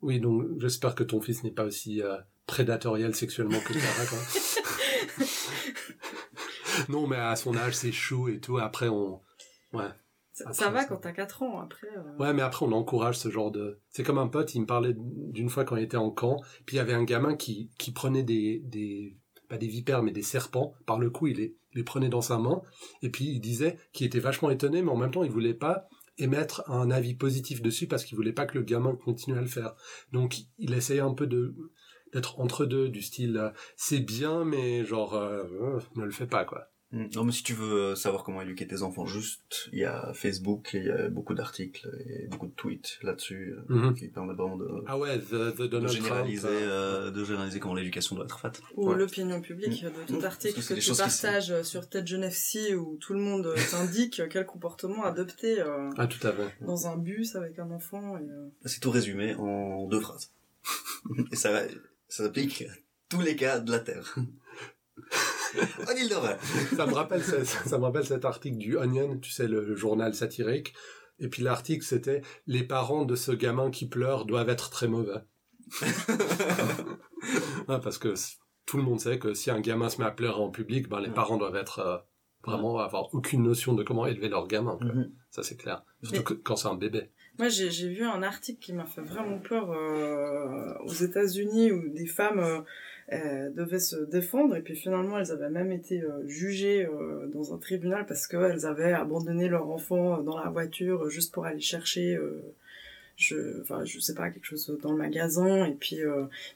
Oui, 0.00 0.18
donc 0.20 0.46
j'espère 0.58 0.94
que 0.94 1.04
ton 1.04 1.20
fils 1.20 1.44
n'est 1.44 1.50
pas 1.50 1.64
aussi 1.64 2.00
euh, 2.02 2.16
prédatoriel 2.46 3.14
sexuellement 3.14 3.60
que 3.60 3.74
Clara. 3.74 4.06
quoi. 4.08 4.18
non, 6.88 7.06
mais 7.06 7.16
à 7.16 7.36
son 7.36 7.56
âge, 7.56 7.74
c'est 7.74 7.92
chou 7.92 8.28
et 8.28 8.40
tout. 8.40 8.58
Après, 8.58 8.88
on. 8.88 9.20
Ouais. 9.72 9.88
Ça, 10.32 10.44
Après, 10.44 10.54
ça 10.54 10.70
va 10.70 10.84
quand 10.84 10.96
t'as 10.96 11.12
4 11.12 11.42
ans, 11.42 11.60
après... 11.60 11.88
euh, 11.96 12.16
Ouais, 12.18 12.32
mais 12.32 12.42
après, 12.42 12.64
on 12.64 12.72
encourage 12.72 13.18
ce 13.18 13.30
genre 13.30 13.50
de. 13.50 13.80
C'est 13.90 14.02
comme 14.04 14.18
un 14.18 14.28
pote, 14.28 14.54
il 14.54 14.62
me 14.62 14.66
parlait 14.66 14.94
d'une 14.96 15.50
fois 15.50 15.64
quand 15.64 15.76
il 15.76 15.82
était 15.82 15.96
en 15.96 16.10
camp, 16.10 16.40
puis 16.66 16.76
il 16.76 16.78
y 16.78 16.80
avait 16.80 16.94
un 16.94 17.04
gamin 17.04 17.34
qui, 17.34 17.70
qui 17.78 17.92
prenait 17.92 18.22
des, 18.22 18.60
des. 18.64 19.16
Pas 19.48 19.58
des 19.58 19.66
vipères, 19.66 20.02
mais 20.02 20.12
des 20.12 20.22
serpents. 20.22 20.74
Par 20.86 20.98
le 20.98 21.10
coup, 21.10 21.26
il 21.26 21.36
les, 21.38 21.56
il 21.72 21.78
les 21.78 21.84
prenait 21.84 22.08
dans 22.08 22.20
sa 22.20 22.38
main, 22.38 22.62
et 23.02 23.10
puis 23.10 23.24
il 23.26 23.40
disait 23.40 23.76
qu'il 23.92 24.06
était 24.06 24.20
vachement 24.20 24.50
étonné, 24.50 24.80
mais 24.82 24.90
en 24.90 24.96
même 24.96 25.10
temps, 25.10 25.24
il 25.24 25.30
voulait 25.30 25.54
pas 25.54 25.88
émettre 26.18 26.62
un 26.70 26.90
avis 26.90 27.14
positif 27.14 27.62
dessus 27.62 27.86
parce 27.86 28.04
qu'il 28.04 28.14
voulait 28.16 28.32
pas 28.32 28.46
que 28.46 28.58
le 28.58 28.64
gamin 28.64 28.94
continue 28.94 29.36
à 29.38 29.40
le 29.40 29.46
faire. 29.46 29.74
Donc, 30.12 30.38
il 30.58 30.74
essayait 30.74 31.00
un 31.00 31.14
peu 31.14 31.26
de 31.26 31.54
d'être 32.12 32.40
entre 32.40 32.66
deux, 32.66 32.88
du 32.88 33.02
style 33.02 33.36
euh, 33.36 33.50
c'est 33.76 34.00
bien, 34.00 34.44
mais 34.44 34.84
genre 34.84 35.14
euh, 35.14 35.78
ne 35.94 36.04
le 36.04 36.10
fais 36.10 36.26
pas 36.26 36.44
quoi. 36.44 36.66
Non, 36.92 37.22
mais 37.22 37.30
si 37.30 37.44
tu 37.44 37.54
veux 37.54 37.72
euh, 37.72 37.94
savoir 37.94 38.24
comment 38.24 38.42
éduquer 38.42 38.66
tes 38.66 38.82
enfants 38.82 39.06
juste, 39.06 39.68
il 39.72 39.78
y 39.78 39.84
a 39.84 40.12
Facebook, 40.12 40.74
et 40.74 40.78
il 40.78 40.84
y 40.86 40.90
a 40.90 41.08
beaucoup 41.08 41.34
d'articles 41.34 41.88
et 42.08 42.26
beaucoup 42.26 42.48
de 42.48 42.52
tweets 42.52 42.98
là-dessus 43.02 43.54
euh, 43.54 43.62
Mhm. 43.74 43.94
qui 43.94 44.08
permettent 44.08 44.36
vraiment 44.36 44.56
de, 44.56 44.68
Ah 44.88 44.98
ouais, 44.98 45.20
the, 45.20 45.54
the 45.54 45.62
de 45.62 45.66
Donald 45.68 45.94
généraliser, 45.94 46.48
Trump. 46.48 46.60
euh, 46.64 47.10
de 47.12 47.24
généraliser 47.24 47.60
comment 47.60 47.74
l'éducation 47.74 48.16
doit 48.16 48.24
être 48.24 48.40
faite. 48.40 48.60
Ou 48.74 48.88
Ouais. 48.90 48.96
l'opinion 48.96 49.40
publique 49.40 49.84
de 49.84 49.88
Mm. 49.88 50.20
Parce 50.20 50.24
article 50.24 50.60
que 50.60 50.66
que, 50.68 50.74
tu 50.80 50.90
qui 50.90 50.96
partages 50.98 51.62
sur 51.62 51.88
TED 51.88 52.08
Genève 52.08 52.30
FC 52.32 52.74
où 52.74 52.96
tout 52.96 53.12
le 53.14 53.20
monde 53.20 53.54
t'indique 53.70 54.22
quel 54.28 54.44
comportement 54.44 55.04
adopter 55.04 55.60
euh, 55.60 55.90
Ah 55.96 56.08
tout 56.08 56.26
à 56.26 56.32
fait. 56.32 56.56
dans 56.60 56.88
un 56.88 56.96
bus 56.96 57.36
avec 57.36 57.60
un 57.60 57.70
enfant. 57.70 58.16
Euh, 58.16 58.48
C'est 58.64 58.80
tout 58.80 58.90
résumé 58.90 59.34
en 59.36 59.86
deux 59.86 60.00
phrases. 60.00 60.32
et 61.30 61.36
ça, 61.36 61.62
ça 62.08 62.24
s'applique 62.24 62.62
à 62.62 62.72
tous 63.08 63.20
les 63.20 63.36
cas 63.36 63.60
de 63.60 63.70
la 63.70 63.78
Terre. 63.78 64.16
en 65.88 65.96
île 65.96 66.08
de 66.08 66.14
Ré. 66.14 66.34
ça 66.76 66.86
me 66.86 66.92
rappelle 66.94 67.22
ça 67.22 67.78
me 67.78 67.84
rappelle 67.84 68.04
cet 68.06 68.24
article 68.24 68.58
du 68.58 68.76
Onion, 68.76 69.18
tu 69.18 69.30
sais 69.30 69.48
le, 69.48 69.64
le 69.64 69.74
journal 69.76 70.14
satirique. 70.14 70.74
Et 71.18 71.28
puis 71.28 71.42
l'article 71.42 71.84
c'était 71.84 72.22
les 72.46 72.62
parents 72.64 73.04
de 73.04 73.14
ce 73.16 73.32
gamin 73.32 73.70
qui 73.70 73.88
pleure 73.88 74.24
doivent 74.24 74.48
être 74.48 74.70
très 74.70 74.88
mauvais. 74.88 75.20
Ouais, 77.68 77.78
parce 77.82 77.98
que 77.98 78.14
tout 78.66 78.76
le 78.76 78.82
monde 78.82 79.00
sait 79.00 79.18
que 79.18 79.34
si 79.34 79.50
un 79.50 79.60
gamin 79.60 79.88
se 79.88 79.98
met 80.00 80.06
à 80.06 80.10
pleurer 80.10 80.40
en 80.40 80.50
public, 80.50 80.88
ben 80.88 81.00
les 81.00 81.08
Ouais. 81.08 81.14
parents 81.14 81.36
doivent 81.36 81.56
être 81.56 81.78
euh, 81.80 81.98
vraiment 82.44 82.78
avoir 82.78 83.12
aucune 83.14 83.42
notion 83.42 83.74
de 83.74 83.82
comment 83.82 84.06
élever 84.06 84.28
leur 84.28 84.46
gamin. 84.46 84.76
quoi. 84.78 84.86
Mhm. 84.86 85.12
Ça 85.30 85.42
c'est 85.42 85.56
clair. 85.56 85.84
Surtout 86.02 86.22
que 86.22 86.34
quand 86.34 86.56
c'est 86.56 86.68
un 86.68 86.74
bébé. 86.76 87.10
Moi, 87.38 87.48
j'ai 87.48 87.70
j'ai 87.70 87.88
vu 87.88 88.04
un 88.04 88.22
article 88.22 88.60
qui 88.60 88.72
m'a 88.72 88.84
fait 88.86 89.00
vraiment 89.02 89.38
peur 89.38 89.70
euh, 89.70 90.74
aux 90.84 90.92
États-Unis 90.92 91.72
où 91.72 91.88
des 91.90 92.06
femmes 92.06 92.40
euh, 92.40 92.60
euh, 93.12 93.50
devaient 93.50 93.80
se 93.80 93.96
défendre 93.96 94.56
et 94.56 94.62
puis 94.62 94.76
finalement 94.76 95.18
elles 95.18 95.32
avaient 95.32 95.50
même 95.50 95.72
été 95.72 96.00
euh, 96.00 96.26
jugées 96.28 96.86
euh, 96.86 97.26
dans 97.26 97.52
un 97.52 97.58
tribunal 97.58 98.06
parce 98.06 98.28
qu'elles 98.28 98.66
avaient 98.66 98.92
abandonné 98.92 99.48
leur 99.48 99.68
enfant 99.68 100.18
euh, 100.18 100.22
dans 100.22 100.38
la 100.38 100.48
voiture 100.48 101.10
juste 101.10 101.32
pour 101.32 101.44
aller 101.44 101.60
chercher, 101.60 102.18
je, 103.16 103.60
enfin, 103.62 103.84
je 103.84 103.98
sais 103.98 104.14
pas, 104.14 104.30
quelque 104.30 104.44
chose 104.44 104.78
dans 104.80 104.92
le 104.92 104.98
magasin 104.98 105.64
et 105.66 105.74
puis, 105.74 105.98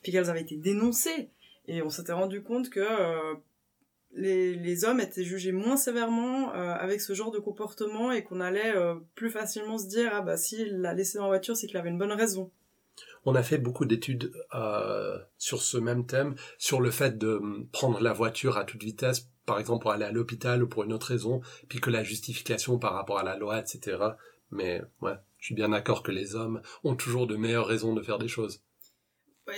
puis 0.02 0.12
qu'elles 0.12 0.30
avaient 0.30 0.42
été 0.42 0.56
dénoncées. 0.56 1.28
Et 1.66 1.82
on 1.82 1.90
s'était 1.90 2.12
rendu 2.12 2.42
compte 2.42 2.70
que 2.70 2.87
les, 4.14 4.54
les 4.54 4.84
hommes 4.84 5.00
étaient 5.00 5.25
jugés 5.25 5.52
moins 5.52 5.76
sévèrement 5.76 6.52
avec 6.52 7.00
ce 7.00 7.14
genre 7.14 7.30
de 7.30 7.38
comportement 7.38 8.12
et 8.12 8.23
qu'on 8.23 8.40
allait 8.40 8.75
plus 9.14 9.30
facilement 9.30 9.78
se 9.78 9.88
dire 9.88 10.11
ah 10.12 10.20
bah 10.20 10.37
s'il 10.37 10.80
l'a 10.80 10.94
laissé 10.94 11.18
dans 11.18 11.25
la 11.25 11.30
voiture 11.30 11.56
c'est 11.56 11.66
qu'il 11.66 11.76
avait 11.76 11.90
une 11.90 11.99
bonne 11.99 12.12
raison. 12.12 12.50
On 13.25 13.35
a 13.35 13.43
fait 13.43 13.59
beaucoup 13.59 13.85
d'études 13.85 14.33
euh, 14.54 15.19
sur 15.38 15.62
ce 15.62 15.78
même 15.78 16.07
thème, 16.07 16.35
sur 16.59 16.81
le 16.81 16.90
fait 16.90 17.19
de 17.19 17.35
hum, 17.35 17.69
prendre 17.73 18.00
la 18.00 18.12
voiture 18.12 18.57
à 18.57 18.64
toute 18.64 18.83
vitesse, 18.83 19.28
par 19.47 19.59
exemple 19.59 19.83
pour 19.83 19.93
aller 19.93 20.04
à 20.04 20.12
l'hôpital 20.12 20.62
ou 20.62 20.69
pour 20.69 20.85
une 20.85 20.93
autre 20.93 21.09
raison, 21.09 21.40
puis 21.69 21.81
que 21.81 21.90
la 21.90 22.02
justification 22.02 22.78
par 22.78 22.95
rapport 22.95 23.19
à 23.19 23.25
la 23.25 23.37
loi, 23.37 23.59
etc. 23.59 23.99
Mais 24.50 24.83
je 25.02 25.47
suis 25.47 25.54
bien 25.54 25.71
d'accord 25.71 26.02
que 26.02 26.12
les 26.12 26.37
hommes 26.37 26.62
ont 26.85 26.95
toujours 26.95 27.26
de 27.26 27.37
meilleures 27.37 27.66
raisons 27.66 27.95
de 27.95 28.02
faire 28.02 28.19
des 28.19 28.28
choses. 28.28 28.62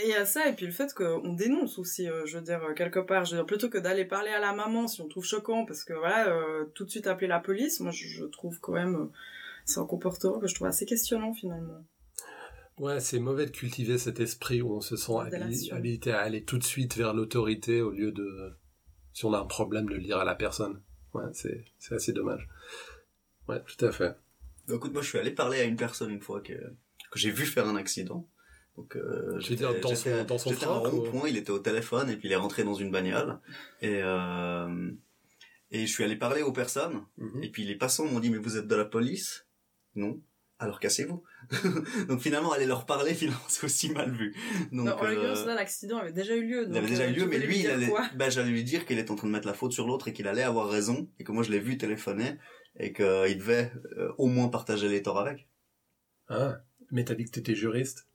Il 0.02 0.08
y 0.08 0.14
a 0.14 0.24
ça 0.24 0.48
et 0.48 0.52
puis 0.52 0.66
le 0.66 0.72
fait 0.72 0.92
qu'on 0.92 1.34
dénonce 1.34 1.78
aussi, 1.78 2.08
euh, 2.08 2.26
je 2.26 2.38
veux 2.38 2.42
dire 2.42 2.62
euh, 2.64 2.74
quelque 2.74 2.98
part, 2.98 3.24
je 3.24 3.36
veux 3.36 3.46
plutôt 3.46 3.68
que 3.68 3.78
d'aller 3.78 4.04
parler 4.04 4.30
à 4.30 4.40
la 4.40 4.52
maman 4.52 4.88
si 4.88 5.00
on 5.00 5.06
trouve 5.06 5.24
choquant 5.24 5.64
parce 5.64 5.84
que 5.84 5.92
voilà 5.92 6.28
tout 6.74 6.84
de 6.84 6.90
suite 6.90 7.06
appeler 7.06 7.28
la 7.28 7.38
police, 7.38 7.78
moi 7.78 7.92
je, 7.92 8.08
je 8.08 8.24
trouve 8.24 8.58
quand 8.58 8.72
même 8.72 8.96
euh, 8.96 9.06
c'est 9.64 9.78
un 9.78 9.86
comportement 9.86 10.40
que 10.40 10.48
je 10.48 10.54
trouve 10.56 10.66
assez 10.66 10.86
questionnant 10.86 11.32
finalement. 11.34 11.84
Ouais, 12.78 13.00
c'est 13.00 13.18
mauvais 13.20 13.46
de 13.46 13.50
cultiver 13.50 13.96
cet 13.98 14.20
esprit 14.20 14.60
où 14.60 14.74
on 14.76 14.80
se 14.80 14.96
sent 14.96 15.12
habilité 15.72 16.12
à 16.12 16.20
aller 16.20 16.44
tout 16.44 16.58
de 16.58 16.64
suite 16.64 16.96
vers 16.96 17.14
l'autorité 17.14 17.80
au 17.80 17.90
lieu 17.90 18.12
de, 18.12 18.52
si 19.14 19.24
on 19.24 19.32
a 19.32 19.38
un 19.38 19.46
problème, 19.46 19.86
de 19.88 19.94
le 19.94 20.02
dire 20.02 20.18
à 20.18 20.24
la 20.24 20.34
personne. 20.34 20.82
Ouais, 21.14 21.24
c'est, 21.32 21.64
c'est 21.78 21.94
assez 21.94 22.12
dommage. 22.12 22.46
Ouais, 23.48 23.62
tout 23.64 23.82
à 23.86 23.92
fait. 23.92 24.16
Bah, 24.68 24.74
écoute, 24.74 24.92
moi, 24.92 25.00
je 25.00 25.08
suis 25.08 25.18
allé 25.18 25.30
parler 25.30 25.58
à 25.60 25.64
une 25.64 25.76
personne 25.76 26.10
une 26.10 26.20
fois 26.20 26.40
que, 26.42 26.52
que 26.52 27.18
j'ai 27.18 27.30
vu 27.30 27.46
faire 27.46 27.66
un 27.66 27.76
accident. 27.76 28.28
Donc, 28.76 28.94
euh, 28.96 29.38
Tu 29.38 29.50
veux 29.52 29.56
dire 29.56 29.80
dans 29.80 29.94
son- 29.94 30.10
j'étais- 30.10 30.24
dans 30.26 30.36
son 30.36 30.50
à 30.50 30.66
un 30.66 30.78
ou- 30.92 31.00
rond-point, 31.04 31.28
il 31.30 31.38
était 31.38 31.50
au 31.52 31.58
téléphone 31.58 32.10
et 32.10 32.16
puis 32.18 32.28
il 32.28 32.32
est 32.32 32.36
rentré 32.36 32.62
dans 32.62 32.74
une 32.74 32.90
bagnole. 32.90 33.38
Et, 33.80 34.00
euh, 34.02 34.90
et 35.70 35.86
je 35.86 35.90
suis 35.90 36.04
allé 36.04 36.16
parler 36.16 36.42
aux 36.42 36.52
personnes. 36.52 37.00
Mhm. 37.16 37.42
Et 37.42 37.50
puis 37.50 37.64
les 37.64 37.76
passants 37.76 38.04
m'ont 38.04 38.20
dit, 38.20 38.28
mais 38.28 38.36
vous 38.36 38.58
êtes 38.58 38.66
de 38.68 38.74
la 38.74 38.84
police? 38.84 39.46
Non. 39.94 40.20
Alors 40.58 40.80
cassez-vous. 40.80 41.22
Donc 42.08 42.20
finalement, 42.20 42.52
aller 42.52 42.66
leur 42.66 42.86
parler, 42.86 43.14
finalement, 43.14 43.40
c'est 43.48 43.64
aussi 43.64 43.90
mal 43.90 44.10
vu. 44.10 44.34
Donc, 44.72 44.86
Non, 44.86 44.92
en 44.92 45.04
euh, 45.04 45.14
l'occurrence 45.14 45.46
là 45.46 45.54
l'accident 45.54 45.98
avait 45.98 46.12
déjà 46.12 46.34
eu 46.34 46.46
lieu. 46.46 46.66
il 46.68 46.76
avait 46.76 46.88
déjà 46.88 47.02
euh, 47.02 47.10
eu 47.10 47.14
tu 47.14 47.20
lieu, 47.20 47.26
mais 47.26 47.38
lui, 47.38 47.60
il 47.60 47.70
allait, 47.70 47.92
bah, 48.14 48.30
j'allais 48.30 48.50
lui 48.50 48.64
dire 48.64 48.86
qu'il 48.86 48.98
était 48.98 49.10
en 49.10 49.16
train 49.16 49.26
de 49.26 49.32
mettre 49.32 49.46
la 49.46 49.54
faute 49.54 49.72
sur 49.72 49.86
l'autre 49.86 50.08
et 50.08 50.12
qu'il 50.12 50.26
allait 50.28 50.42
avoir 50.42 50.68
raison 50.68 51.10
et 51.18 51.24
que 51.24 51.32
moi 51.32 51.42
je 51.42 51.50
l'ai 51.50 51.60
vu 51.60 51.76
téléphoner 51.76 52.38
et 52.78 52.92
qu'il 52.92 53.38
devait 53.38 53.72
euh, 53.98 54.12
au 54.18 54.26
moins 54.26 54.48
partager 54.48 54.88
les 54.88 55.02
torts 55.02 55.18
avec. 55.18 55.48
Ah, 56.28 56.58
mais 56.90 57.04
t'as 57.04 57.14
dit 57.14 57.24
que 57.24 57.30
t'étais 57.30 57.54
juriste? 57.54 58.08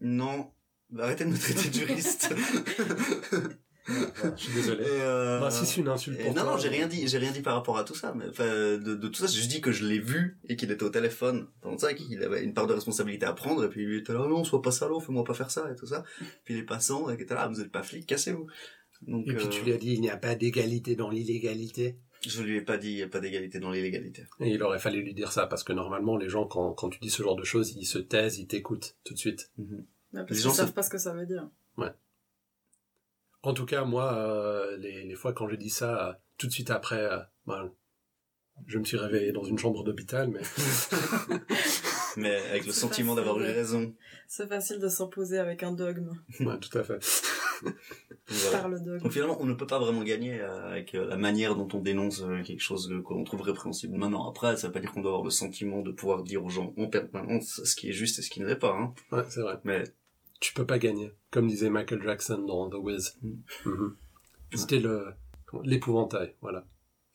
Non, 0.00 0.50
bah, 0.90 1.04
arrêtez 1.04 1.24
de 1.24 1.30
me 1.30 1.38
traiter 1.38 1.68
de 1.68 1.74
juriste. 1.74 2.34
Je 3.86 4.42
suis 4.42 4.52
désolé. 4.54 4.84
Euh, 4.86 5.40
Bah, 5.40 5.50
si 5.50 5.66
c'est 5.66 5.80
une 5.80 5.88
insulte 5.88 6.18
pour 6.18 6.34
non, 6.34 6.42
toi, 6.42 6.52
non, 6.52 6.58
j'ai 6.58 6.68
euh, 6.68 6.72
rien 6.72 6.86
dit, 6.86 7.06
j'ai 7.06 7.18
rien 7.18 7.32
dit 7.32 7.42
par 7.42 7.54
rapport 7.54 7.76
à 7.76 7.84
tout 7.84 7.94
ça, 7.94 8.14
mais 8.16 8.26
enfin, 8.28 8.46
de, 8.46 8.78
de 8.94 9.08
tout 9.08 9.26
ça, 9.26 9.26
je 9.26 9.46
dis 9.46 9.60
que 9.60 9.72
je 9.72 9.84
l'ai 9.84 9.98
vu 9.98 10.38
et 10.48 10.56
qu'il 10.56 10.70
était 10.70 10.82
au 10.82 10.90
téléphone 10.90 11.48
pendant 11.60 11.78
ça, 11.78 11.92
et 11.92 11.94
qu'il 11.94 12.22
avait 12.22 12.42
une 12.42 12.54
part 12.54 12.66
de 12.66 12.72
responsabilité 12.72 13.26
à 13.26 13.32
prendre, 13.32 13.64
et 13.64 13.68
puis 13.68 13.84
lui 13.84 13.98
était 13.98 14.12
là, 14.12 14.20
non, 14.26 14.44
sois 14.44 14.62
pas 14.62 14.70
salaud, 14.70 15.00
fais-moi 15.00 15.24
pas 15.24 15.34
faire 15.34 15.50
ça, 15.50 15.70
et 15.70 15.76
tout 15.76 15.86
ça. 15.86 16.04
Puis 16.44 16.54
les 16.54 16.62
passants, 16.62 17.10
et 17.10 17.16
qui 17.16 17.22
étaient 17.24 17.34
là, 17.34 17.46
vous 17.48 17.60
êtes 17.60 17.70
pas 17.72 17.82
flic, 17.82 18.06
cassez-vous. 18.06 18.46
Donc, 19.02 19.26
Et 19.28 19.34
puis 19.34 19.46
euh, 19.46 19.48
tu 19.50 19.62
lui 19.64 19.72
as 19.72 19.76
dit, 19.76 19.92
il 19.92 20.00
n'y 20.00 20.10
a 20.10 20.16
pas 20.16 20.34
d'égalité 20.34 20.96
dans 20.96 21.10
l'illégalité. 21.10 21.98
je 22.26 22.42
lui 22.42 22.56
ai 22.56 22.62
pas 22.62 22.78
dit, 22.78 22.90
il 22.92 22.98
y 22.98 23.02
a 23.02 23.08
pas 23.08 23.20
d'égalité 23.20 23.58
dans 23.58 23.70
l'illégalité. 23.70 24.24
Et 24.40 24.48
il 24.48 24.62
aurait 24.62 24.78
fallu 24.78 25.02
lui 25.02 25.12
dire 25.12 25.30
ça, 25.30 25.46
parce 25.46 25.62
que 25.62 25.74
normalement, 25.74 26.16
les 26.16 26.30
gens, 26.30 26.46
quand, 26.46 26.72
quand 26.72 26.88
tu 26.88 26.98
dis 27.00 27.10
ce 27.10 27.22
genre 27.22 27.36
de 27.36 27.44
choses, 27.44 27.72
ils 27.76 27.84
se 27.84 27.98
taisent, 27.98 28.38
ils 28.38 28.46
t'écoutent 28.46 28.96
tout 29.04 29.12
de 29.12 29.18
suite. 29.18 29.50
Ouais, 29.58 29.66
Les 30.14 30.24
Parce 30.26 30.40
gens 30.40 30.52
savent 30.52 30.72
pas 30.72 30.82
ce 30.82 30.90
que 30.90 30.96
ça 30.98 31.12
veut 31.12 31.26
dire. 31.26 31.48
En 33.44 33.52
tout 33.52 33.66
cas, 33.66 33.84
moi, 33.84 34.14
euh, 34.14 34.76
les, 34.78 35.04
les 35.04 35.14
fois 35.14 35.32
quand 35.32 35.48
j'ai 35.48 35.56
dit 35.56 35.70
ça, 35.70 36.08
euh, 36.08 36.12
tout 36.38 36.46
de 36.46 36.52
suite 36.52 36.70
après, 36.70 37.00
euh, 37.00 37.18
ben, 37.46 37.70
je 38.66 38.78
me 38.78 38.84
suis 38.84 38.96
réveillé 38.96 39.32
dans 39.32 39.44
une 39.44 39.58
chambre 39.58 39.84
d'hôpital, 39.84 40.28
mais 40.28 40.40
Mais 42.16 42.36
avec 42.50 42.66
le 42.66 42.72
sentiment 42.72 43.14
d'avoir 43.14 43.38
eu 43.40 43.44
raison. 43.44 43.92
C'est 44.28 44.48
facile 44.48 44.78
de 44.78 44.88
s'imposer 44.88 45.38
avec 45.38 45.62
un 45.62 45.72
dogme 45.72 46.12
ouais, 46.40 46.58
tout 46.58 46.76
à 46.78 46.84
fait. 46.84 46.98
Voilà. 48.26 48.58
par 48.58 48.68
le 48.70 48.80
dogme. 48.80 49.02
Donc 49.02 49.12
finalement, 49.12 49.36
on 49.40 49.44
ne 49.44 49.52
peut 49.52 49.66
pas 49.66 49.78
vraiment 49.78 50.02
gagner 50.02 50.40
euh, 50.40 50.70
avec 50.70 50.94
euh, 50.94 51.06
la 51.06 51.16
manière 51.16 51.54
dont 51.56 51.68
on 51.74 51.80
dénonce 51.80 52.24
quelque 52.44 52.60
chose 52.60 52.90
qu'on 53.04 53.22
trouve 53.22 53.42
répréhensible. 53.42 53.96
Maintenant, 53.98 54.26
après, 54.28 54.56
ça 54.56 54.66
veut 54.68 54.72
pas 54.72 54.80
dire 54.80 54.92
qu'on 54.92 55.02
doit 55.02 55.10
avoir 55.10 55.24
le 55.24 55.30
sentiment 55.30 55.82
de 55.82 55.92
pouvoir 55.92 56.22
dire 56.22 56.42
aux 56.42 56.48
gens 56.48 56.72
en 56.78 56.86
permanence 56.86 57.60
ce 57.62 57.76
qui 57.76 57.90
est 57.90 57.92
juste 57.92 58.18
et 58.18 58.22
ce 58.22 58.30
qui 58.30 58.40
ne 58.40 58.46
l'est 58.46 58.56
pas. 58.56 58.72
Hein. 58.72 58.94
Ouais, 59.12 59.24
c'est 59.28 59.40
vrai. 59.42 59.58
Mais 59.64 59.84
Tu 60.40 60.52
peux 60.52 60.66
pas 60.66 60.78
gagner, 60.78 61.12
comme 61.30 61.46
disait 61.46 61.70
Michael 61.70 62.02
Jackson 62.02 62.38
dans 62.38 62.68
The 62.68 62.74
Wiz. 62.74 63.16
Mm. 63.22 63.34
Mhm. 63.66 63.96
C'était 64.54 64.80
le 64.80 65.14
l'épouvantail, 65.62 66.34
voilà. 66.40 66.66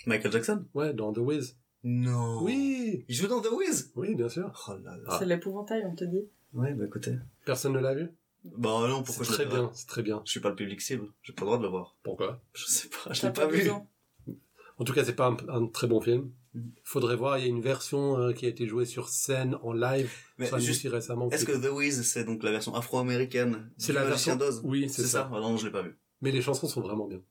Michael 0.05 0.31
Jackson? 0.31 0.65
Ouais, 0.73 0.93
dans 0.93 1.11
The 1.11 1.17
Wiz. 1.17 1.57
Non. 1.83 2.41
Oui, 2.43 3.05
Il 3.07 3.15
joue 3.15 3.27
dans 3.27 3.41
The 3.41 3.51
Wiz? 3.51 3.91
Oui, 3.95 4.15
bien 4.15 4.29
sûr. 4.29 4.51
Oh 4.69 4.73
là 4.83 4.97
là. 4.97 5.17
C'est 5.19 5.25
l'épouvantail, 5.25 5.83
on 5.85 5.95
te 5.95 6.05
dit. 6.05 6.23
Ouais, 6.53 6.73
bah 6.73 6.85
écoutez. 6.85 7.15
Personne 7.45 7.73
ne 7.73 7.79
l'a 7.79 7.93
vu? 7.93 8.09
Bah 8.43 8.87
non, 8.87 8.99
C'est 8.99 9.03
pourquoi 9.05 9.25
je 9.25 9.31
très 9.31 9.45
bien, 9.45 9.69
c'est 9.73 9.87
très 9.87 10.01
bien. 10.01 10.21
Je 10.25 10.31
suis 10.31 10.39
pas 10.39 10.49
le 10.49 10.55
public 10.55 10.81
cible. 10.81 11.07
J'ai 11.21 11.33
pas 11.33 11.41
le 11.41 11.47
droit 11.47 11.57
de 11.57 11.63
le 11.63 11.69
voir. 11.69 11.97
Pourquoi? 12.03 12.41
Je 12.53 12.65
sais 12.65 12.89
pas, 12.89 13.11
je 13.13 13.27
l'ai 13.27 13.33
pas 13.33 13.47
12 13.47 13.55
vu. 13.59 13.71
En 14.77 14.83
tout 14.85 14.93
cas, 14.93 15.03
c'est 15.03 15.15
pas 15.15 15.27
un, 15.27 15.37
un 15.49 15.67
très 15.67 15.87
bon 15.87 15.99
film. 15.99 16.31
Mm. 16.55 16.61
Faudrait 16.83 17.15
voir, 17.15 17.37
il 17.37 17.41
y 17.41 17.45
a 17.45 17.49
une 17.49 17.61
version 17.61 18.17
euh, 18.19 18.33
qui 18.33 18.45
a 18.45 18.49
été 18.49 18.65
jouée 18.67 18.85
sur 18.85 19.09
scène 19.09 19.55
en 19.61 19.71
live 19.73 20.11
Mais 20.39 20.49
juste, 20.59 20.87
récemment. 20.87 21.29
est-ce 21.29 21.45
que 21.45 21.51
The 21.51 21.71
Wiz, 21.71 22.01
c'est 22.01 22.23
donc 22.23 22.41
la 22.43 22.51
version 22.51 22.73
afro-américaine 22.75 23.69
C'est 23.77 23.93
la 23.93 24.03
version- 24.03 24.35
d'Oz? 24.35 24.61
Oui, 24.63 24.89
c'est 24.89 25.03
ça. 25.03 25.07
ça? 25.07 25.31
Ah 25.33 25.39
Non, 25.39 25.57
je 25.57 25.65
l'ai 25.67 25.71
pas 25.71 25.83
vu. 25.83 25.97
Mais 26.21 26.31
les 26.31 26.41
chansons 26.41 26.67
sont 26.67 26.81
vraiment 26.81 27.07
bien. 27.07 27.21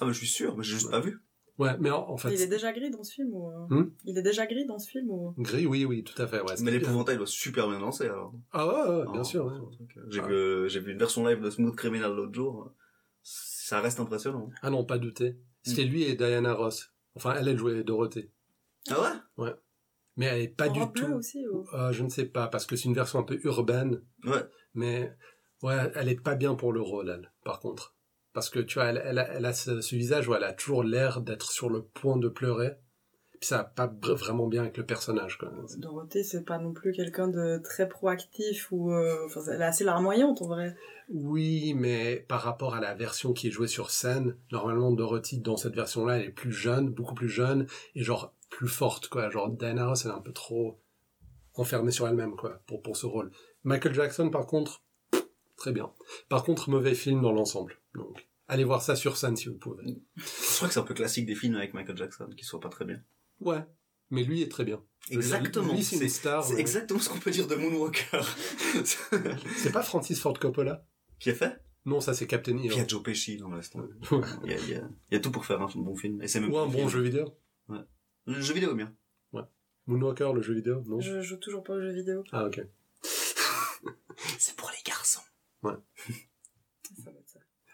Ah 0.00 0.06
bah 0.06 0.12
je 0.12 0.18
suis 0.18 0.26
sûr, 0.26 0.56
mais 0.56 0.64
j'ai 0.64 0.72
juste 0.74 0.86
Ouais. 0.86 0.90
pas 0.92 1.00
vu. 1.00 1.20
Ouais, 1.56 1.76
mais 1.78 1.90
en, 1.90 2.08
en 2.10 2.16
fait, 2.16 2.34
Il 2.34 2.40
est 2.40 2.48
déjà 2.48 2.72
gris 2.72 2.90
dans 2.90 3.04
ce 3.04 3.12
film 3.14 3.28
ou 3.32 3.48
euh, 3.48 3.66
Hmm? 3.70 3.92
Il 4.04 4.18
est 4.18 4.22
déjà 4.22 4.44
gris 4.44 4.66
dans 4.66 4.80
ce 4.80 4.90
film 4.90 5.08
ou 5.08 5.34
gris, 5.38 5.66
oui, 5.66 5.84
oui, 5.84 6.02
tout 6.02 6.20
à 6.20 6.26
fait. 6.26 6.40
Ouais, 6.40 6.54
Mais 6.60 6.72
l'épouvantail 6.72 7.16
doit 7.16 7.28
super 7.28 7.68
bien 7.68 7.78
danser 7.78 8.06
alors. 8.06 8.34
Ah 8.50 8.66
ouais, 8.66 8.96
ouais, 8.96 9.12
bien 9.12 9.20
Oh, 9.20 9.24
sûr. 9.24 9.46
ouais. 9.46 9.52
euh, 9.52 10.02
J'ai 10.10 10.20
Ah. 10.20 10.26
vu, 10.26 10.34
euh, 10.34 10.66
j'ai 10.68 10.80
vu 10.80 10.90
une 10.90 10.98
version 10.98 11.24
live 11.24 11.40
de 11.40 11.48
Smooth 11.50 11.76
Criminal 11.76 12.12
l'autre 12.12 12.34
jour. 12.34 12.72
Ça 13.22 13.80
reste 13.80 14.00
impressionnant. 14.00 14.50
Ah 14.62 14.70
non, 14.70 14.84
pas 14.84 14.98
douter. 14.98 15.36
C'était 15.62 15.84
lui 15.84 16.02
et 16.02 16.16
Diana 16.16 16.54
Ross. 16.54 16.92
Enfin, 17.14 17.34
elle, 17.38 17.46
elle 17.46 17.56
jouait 17.56 17.84
Dorothée. 17.84 18.30
Ah 18.90 19.20
ouais? 19.36 19.52
Mais 20.16 20.26
elle 20.26 20.42
est 20.42 20.48
pas 20.48 20.68
En 20.68 20.72
du 20.72 20.92
tout. 20.92 21.12
aussi 21.12 21.46
ou... 21.48 21.66
Euh, 21.74 21.92
je 21.92 22.02
ne 22.04 22.08
sais 22.08 22.26
pas, 22.26 22.46
parce 22.46 22.66
que 22.66 22.76
c'est 22.76 22.84
une 22.84 22.94
version 22.94 23.18
un 23.18 23.24
peu 23.24 23.40
urbaine. 23.44 24.02
Ouais. 24.24 24.44
Mais 24.74 25.12
ouais, 25.62 25.90
elle 25.94 26.08
est 26.08 26.20
pas 26.20 26.34
bien 26.36 26.54
pour 26.54 26.72
le 26.72 26.80
rôle, 26.80 27.10
elle, 27.10 27.32
par 27.44 27.58
contre. 27.60 27.96
Parce 28.32 28.48
que 28.50 28.60
tu 28.60 28.74
vois, 28.74 28.86
elle, 28.86 29.02
elle 29.04 29.18
a, 29.18 29.28
elle 29.32 29.44
a 29.44 29.52
ce, 29.52 29.80
ce 29.80 29.96
visage 29.96 30.28
où 30.28 30.34
elle 30.34 30.44
a 30.44 30.52
toujours 30.52 30.84
l'air 30.84 31.20
d'être 31.20 31.50
sur 31.50 31.68
le 31.68 31.82
point 31.84 32.16
de 32.16 32.28
pleurer. 32.28 32.72
Puis 33.40 33.48
ça 33.48 33.58
va 33.58 33.64
pas 33.64 33.92
vraiment 34.14 34.46
bien 34.46 34.62
avec 34.62 34.76
le 34.76 34.86
personnage, 34.86 35.38
quoi. 35.38 35.52
Dorothée, 35.76 36.22
c'est 36.24 36.44
pas 36.44 36.58
non 36.58 36.72
plus 36.72 36.92
quelqu'un 36.92 37.28
de 37.28 37.60
très 37.62 37.88
proactif 37.88 38.70
ou... 38.72 38.92
euh, 38.92 39.26
Enfin, 39.26 39.40
elle 39.52 39.60
est 39.60 39.64
assez 39.64 39.84
larmoyante 39.84 40.40
en 40.40 40.46
vrai. 40.46 40.76
Oui, 41.10 41.74
mais 41.74 42.24
par 42.28 42.40
rapport 42.40 42.74
à 42.74 42.80
la 42.80 42.94
version 42.94 43.32
qui 43.34 43.48
est 43.48 43.50
jouée 43.50 43.68
sur 43.68 43.90
scène, 43.90 44.36
normalement 44.50 44.90
Dorothy 44.92 45.38
dans 45.40 45.56
cette 45.58 45.74
version-là, 45.74 46.18
elle 46.18 46.26
est 46.26 46.30
plus 46.30 46.52
jeune, 46.52 46.88
beaucoup 46.88 47.14
plus 47.14 47.28
jeune, 47.28 47.66
et 47.94 48.02
genre 48.02 48.34
plus 48.48 48.68
forte, 48.68 49.08
quoi. 49.08 49.28
Genre 49.28 49.50
Diana 49.50 49.88
Ross, 49.88 50.04
elle 50.06 50.12
est 50.12 50.14
un 50.14 50.20
peu 50.20 50.32
trop 50.32 50.80
enfermée 51.54 51.90
sur 51.90 52.08
elle-même, 52.08 52.36
quoi, 52.36 52.62
pour, 52.66 52.82
pour 52.82 52.96
ce 52.96 53.04
rôle. 53.04 53.30
Michael 53.64 53.94
Jackson, 53.94 54.30
par 54.30 54.46
contre, 54.46 54.82
très 55.56 55.72
bien. 55.72 55.90
Par 56.28 56.44
contre, 56.44 56.70
mauvais 56.70 56.94
film 56.94 57.20
dans 57.20 57.32
l'ensemble. 57.32 57.76
Donc, 57.94 58.26
allez 58.48 58.64
voir 58.64 58.80
ça 58.80 58.96
sur 58.96 59.16
scène 59.16 59.36
si 59.36 59.48
vous 59.48 59.58
pouvez. 59.58 59.84
Je 60.16 60.56
crois 60.56 60.68
que 60.68 60.74
c'est 60.74 60.80
un 60.80 60.84
peu 60.84 60.94
classique 60.94 61.26
des 61.26 61.34
films 61.34 61.56
avec 61.56 61.74
Michael 61.74 61.96
Jackson, 61.96 62.28
qui 62.36 62.44
soit 62.44 62.60
pas 62.60 62.70
très 62.70 62.84
bien. 62.84 63.00
Ouais, 63.40 63.64
mais 64.10 64.22
lui 64.22 64.42
est 64.42 64.50
très 64.50 64.64
bien. 64.64 64.82
Exactement. 65.10 65.74
Lui, 65.74 65.82
c'est 65.82 65.96
une 65.98 66.08
star. 66.08 66.44
c'est 66.44 66.54
ouais. 66.54 66.60
exactement 66.60 67.00
ce 67.00 67.08
qu'on 67.10 67.18
peut 67.18 67.30
dire 67.30 67.46
de 67.46 67.56
Moonwalker. 67.56 68.22
C'est 69.56 69.72
pas 69.72 69.82
Francis 69.82 70.18
Ford 70.18 70.38
Coppola 70.38 70.86
qui 71.18 71.30
est 71.30 71.34
fait? 71.34 71.60
Non, 71.84 72.00
ça 72.00 72.14
c'est 72.14 72.26
Captain 72.26 72.56
Puis 72.56 72.64
il 72.64 72.70
y 72.70 72.74
a 72.74 72.78
Hero. 72.78 72.88
Joe 72.88 73.02
Pesci 73.02 73.36
dans 73.36 73.50
l'instant. 73.50 73.80
Ouais. 74.10 74.20
Il 74.44 74.50
y 74.50 74.54
a, 74.54 74.58
il 74.58 74.70
y, 74.70 74.74
a, 74.74 74.88
il 75.10 75.14
y 75.14 75.16
a 75.16 75.20
tout 75.20 75.30
pour 75.30 75.44
faire 75.44 75.60
un 75.60 75.68
bon 75.74 75.94
film. 75.94 76.22
Et 76.22 76.28
c'est 76.28 76.40
même 76.40 76.52
Ou 76.52 76.58
un 76.58 76.66
bon 76.66 76.78
film. 76.78 76.88
jeu 76.88 77.00
vidéo. 77.02 77.36
Le 78.26 78.40
jeu 78.40 78.54
vidéo 78.54 78.72
est 78.72 78.76
bien. 78.76 78.94
Moonwalker, 79.86 80.32
le 80.34 80.40
jeu 80.40 80.54
vidéo, 80.54 80.82
non? 80.86 80.98
Je 81.00 81.20
joue 81.20 81.36
toujours 81.36 81.62
pas 81.62 81.74
aux 81.74 81.80
jeux 81.80 81.92
vidéo. 81.92 82.24
Ah 82.32 82.46
ok. 82.46 82.62
C'est 84.38 84.56
pour 84.56 84.70
les 84.70 84.82
garçons. 84.82 85.20
Ça. 85.62 85.82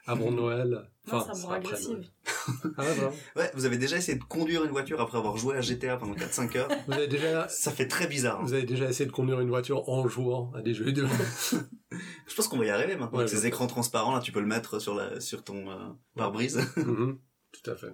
Avant 0.07 0.30
Noël. 0.33 0.69
Non, 1.11 1.19
Enfin, 1.19 1.21
ça 1.26 1.33
me 1.33 1.35
c'est 1.38 1.47
rend 1.47 1.52
après 1.54 1.69
agressive. 1.69 1.90
Noël. 1.97 2.75
Ah 2.76 2.83
ouais, 2.83 2.95
vraiment. 2.95 3.12
Ouais, 3.37 3.50
vous 3.54 3.64
avez 3.64 3.78
déjà 3.78 3.97
essayé 3.97 4.16
de 4.19 4.25
conduire 4.25 4.64
une 4.64 4.71
voiture 4.71 5.00
après 5.00 5.19
avoir 5.19 5.37
joué 5.37 5.57
à 5.57 5.61
GTA 5.61 5.97
pendant 5.97 6.14
4-5 6.14 6.57
heures? 6.59 6.69
Vous 6.87 6.92
avez 6.92 7.09
déjà, 7.09 7.49
Ça 7.49 7.71
fait 7.71 7.88
très 7.88 8.07
bizarre. 8.07 8.38
hein. 8.40 8.45
vous 8.45 8.52
avez 8.54 8.64
déjà 8.64 8.88
essayé 8.88 9.07
de 9.07 9.12
conduire 9.12 9.40
une 9.40 9.49
voiture 9.49 9.88
en 9.88 10.07
jouant 10.09 10.52
à 10.54 10.62
des 10.62 10.75
jeux 10.75 10.85
vidéo. 10.85 11.07
Je 12.26 12.35
pense 12.35 12.49
qu'on 12.49 12.59
va 12.59 12.66
y 12.66 12.71
arriver 12.71 12.97
maintenant. 12.97 13.19
Ouais, 13.19 13.25
Avec 13.25 13.37
ces 13.37 13.47
écrans 13.47 13.66
transparents, 13.66 14.14
là, 14.14 14.21
tu 14.21 14.30
peux 14.33 14.40
le 14.40 14.47
mettre 14.47 14.78
sur, 14.78 14.95
la, 14.95 15.21
sur 15.21 15.42
ton 15.42 15.69
euh, 15.71 15.88
pare-brise. 16.16 16.61
Mhm. 16.76 17.19
Tout 17.52 17.71
à 17.71 17.75
fait. 17.76 17.92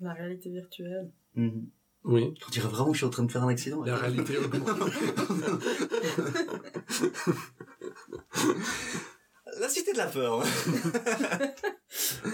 La 0.00 0.12
réalité 0.12 0.50
virtuelle. 0.50 1.10
Mhm. 1.34 1.68
Oui. 2.04 2.34
On 2.46 2.50
dirait 2.50 2.68
vraiment 2.68 2.88
que 2.88 2.94
je 2.94 2.98
suis 2.98 3.06
en 3.06 3.10
train 3.10 3.22
de 3.24 3.32
faire 3.32 3.42
un 3.42 3.48
accident. 3.48 3.82
La 3.82 3.96
réalité 3.96 4.36
augmentée. 4.38 4.72
La 9.60 9.68
cité 9.68 9.92
de 9.92 9.98
la 9.98 10.06
peur. 10.06 10.42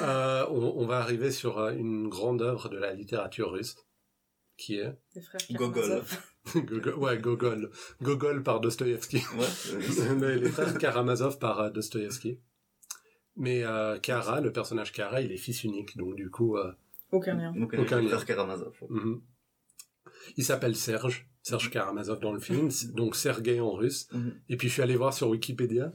Euh, 0.01 0.47
on, 0.49 0.73
on 0.77 0.87
va 0.87 0.99
arriver 0.99 1.31
sur 1.31 1.59
euh, 1.59 1.73
une 1.73 2.09
grande 2.09 2.41
œuvre 2.41 2.71
de 2.71 2.79
la 2.79 2.95
littérature 2.95 3.51
russe, 3.51 3.77
qui 4.57 4.77
est 4.77 4.93
Les 5.15 5.21
frères 5.21 5.41
Gogol. 5.51 5.83
Karamazov. 5.83 6.23
Gogol, 6.65 6.95
ouais, 6.95 7.19
Gogol. 7.19 7.71
Gogol 8.03 8.43
par 8.43 8.61
Dostoïevski. 8.61 9.19
Ouais. 9.37 10.39
les, 10.39 10.49
frères 10.49 10.79
Karamazov 10.79 11.39
par 11.39 11.61
euh, 11.61 11.71
Dostoïevski. 11.71 12.39
Mais 13.37 13.65
euh, 13.65 13.99
Kara, 13.99 14.41
le 14.41 14.53
personnage 14.53 14.93
Kara, 14.93 15.21
il 15.21 15.33
est 15.33 15.37
fils 15.37 15.65
unique, 15.65 15.97
donc 15.97 16.15
du 16.15 16.31
coup, 16.31 16.57
euh, 16.57 16.73
Aucun 17.13 17.35
lien. 17.35 17.55
Aucun 17.61 18.01
lien. 18.01 18.25
Karamazov. 18.25 18.75
mhm. 18.89 19.21
il 20.37 20.45
s'appelle 20.45 20.77
Serge, 20.77 21.29
Serge 21.43 21.71
Karamazov 21.71 22.21
dans 22.21 22.33
le 22.33 22.41
film, 22.41 22.69
donc 22.95 23.17
Sergei 23.17 23.61
en 23.61 23.73
russe. 23.73 24.09
Mhm. 24.13 24.41
Et 24.49 24.57
puis 24.57 24.69
je 24.69 24.75
suis 24.75 24.83
allé 24.83 24.97
voir 24.97 25.13
sur 25.13 25.29
Wikipédia. 25.29 25.93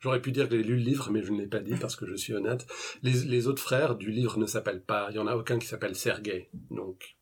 J'aurais 0.00 0.20
pu 0.22 0.32
dire 0.32 0.48
que 0.48 0.56
j'ai 0.56 0.62
lu 0.62 0.76
le 0.76 0.82
livre, 0.82 1.10
mais 1.10 1.22
je 1.22 1.30
ne 1.32 1.38
l'ai 1.40 1.46
pas 1.46 1.60
dit 1.60 1.74
parce 1.80 1.94
que 1.94 2.06
je 2.06 2.14
suis 2.14 2.32
honnête. 2.34 2.66
Les, 3.02 3.12
les 3.24 3.46
autres 3.46 3.62
frères 3.62 3.96
du 3.96 4.10
livre 4.10 4.38
ne 4.38 4.46
s'appellent 4.46 4.82
pas. 4.82 5.08
Il 5.10 5.16
y 5.16 5.18
en 5.18 5.26
a 5.26 5.36
aucun 5.36 5.58
qui 5.58 5.66
s'appelle 5.66 5.94
Sergei. 5.94 6.50
Donc 6.70 7.16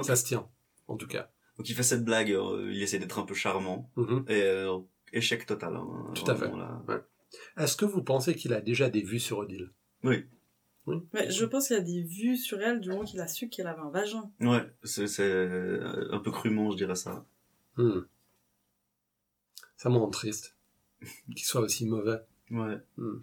ça 0.00 0.16
se 0.16 0.24
tient, 0.24 0.48
en 0.88 0.96
tout 0.96 1.08
cas. 1.08 1.30
Donc 1.58 1.68
il 1.68 1.74
fait 1.74 1.82
cette 1.82 2.04
blague, 2.04 2.30
euh, 2.32 2.70
il 2.72 2.80
essaie 2.82 2.98
d'être 2.98 3.18
un 3.18 3.24
peu 3.24 3.34
charmant. 3.34 3.90
Mhm. 3.96 4.24
Et 4.28 4.42
euh, 4.42 4.78
échec 5.12 5.44
total. 5.46 5.74
hein, 5.76 6.12
Tout 6.14 6.30
à 6.30 6.34
fait. 6.36 6.50
Est-ce 7.56 7.76
que 7.76 7.84
vous 7.84 8.02
pensez 8.02 8.34
qu'il 8.34 8.52
a 8.52 8.60
déjà 8.60 8.88
des 8.88 9.02
vues 9.02 9.20
sur 9.20 9.38
Odile? 9.38 9.70
Oui. 10.04 10.24
Mais 11.12 11.30
je 11.30 11.44
pense 11.44 11.68
qu'il 11.68 11.76
y 11.76 11.80
a 11.80 11.82
des 11.82 12.02
vues 12.02 12.36
sur 12.36 12.60
elle 12.60 12.80
du 12.80 12.88
moment 12.88 13.04
qu'il 13.04 13.20
a 13.20 13.28
su 13.28 13.48
qu'elle 13.48 13.68
avait 13.68 13.80
un 13.80 13.90
vagin. 13.90 14.30
Ouais, 14.40 14.64
c'est 14.82 15.06
c'est, 15.06 15.22
euh, 15.22 16.08
un 16.10 16.18
peu 16.18 16.30
crûment, 16.32 16.70
je 16.72 16.76
dirais 16.76 16.96
ça. 16.96 17.24
Hmm. 17.76 18.00
Ça 19.76 19.90
me 19.90 19.96
rend 19.96 20.10
triste 20.10 20.51
qu'il 21.34 21.44
soit 21.44 21.60
aussi 21.60 21.86
mauvais. 21.86 22.18
Ouais, 22.50 22.76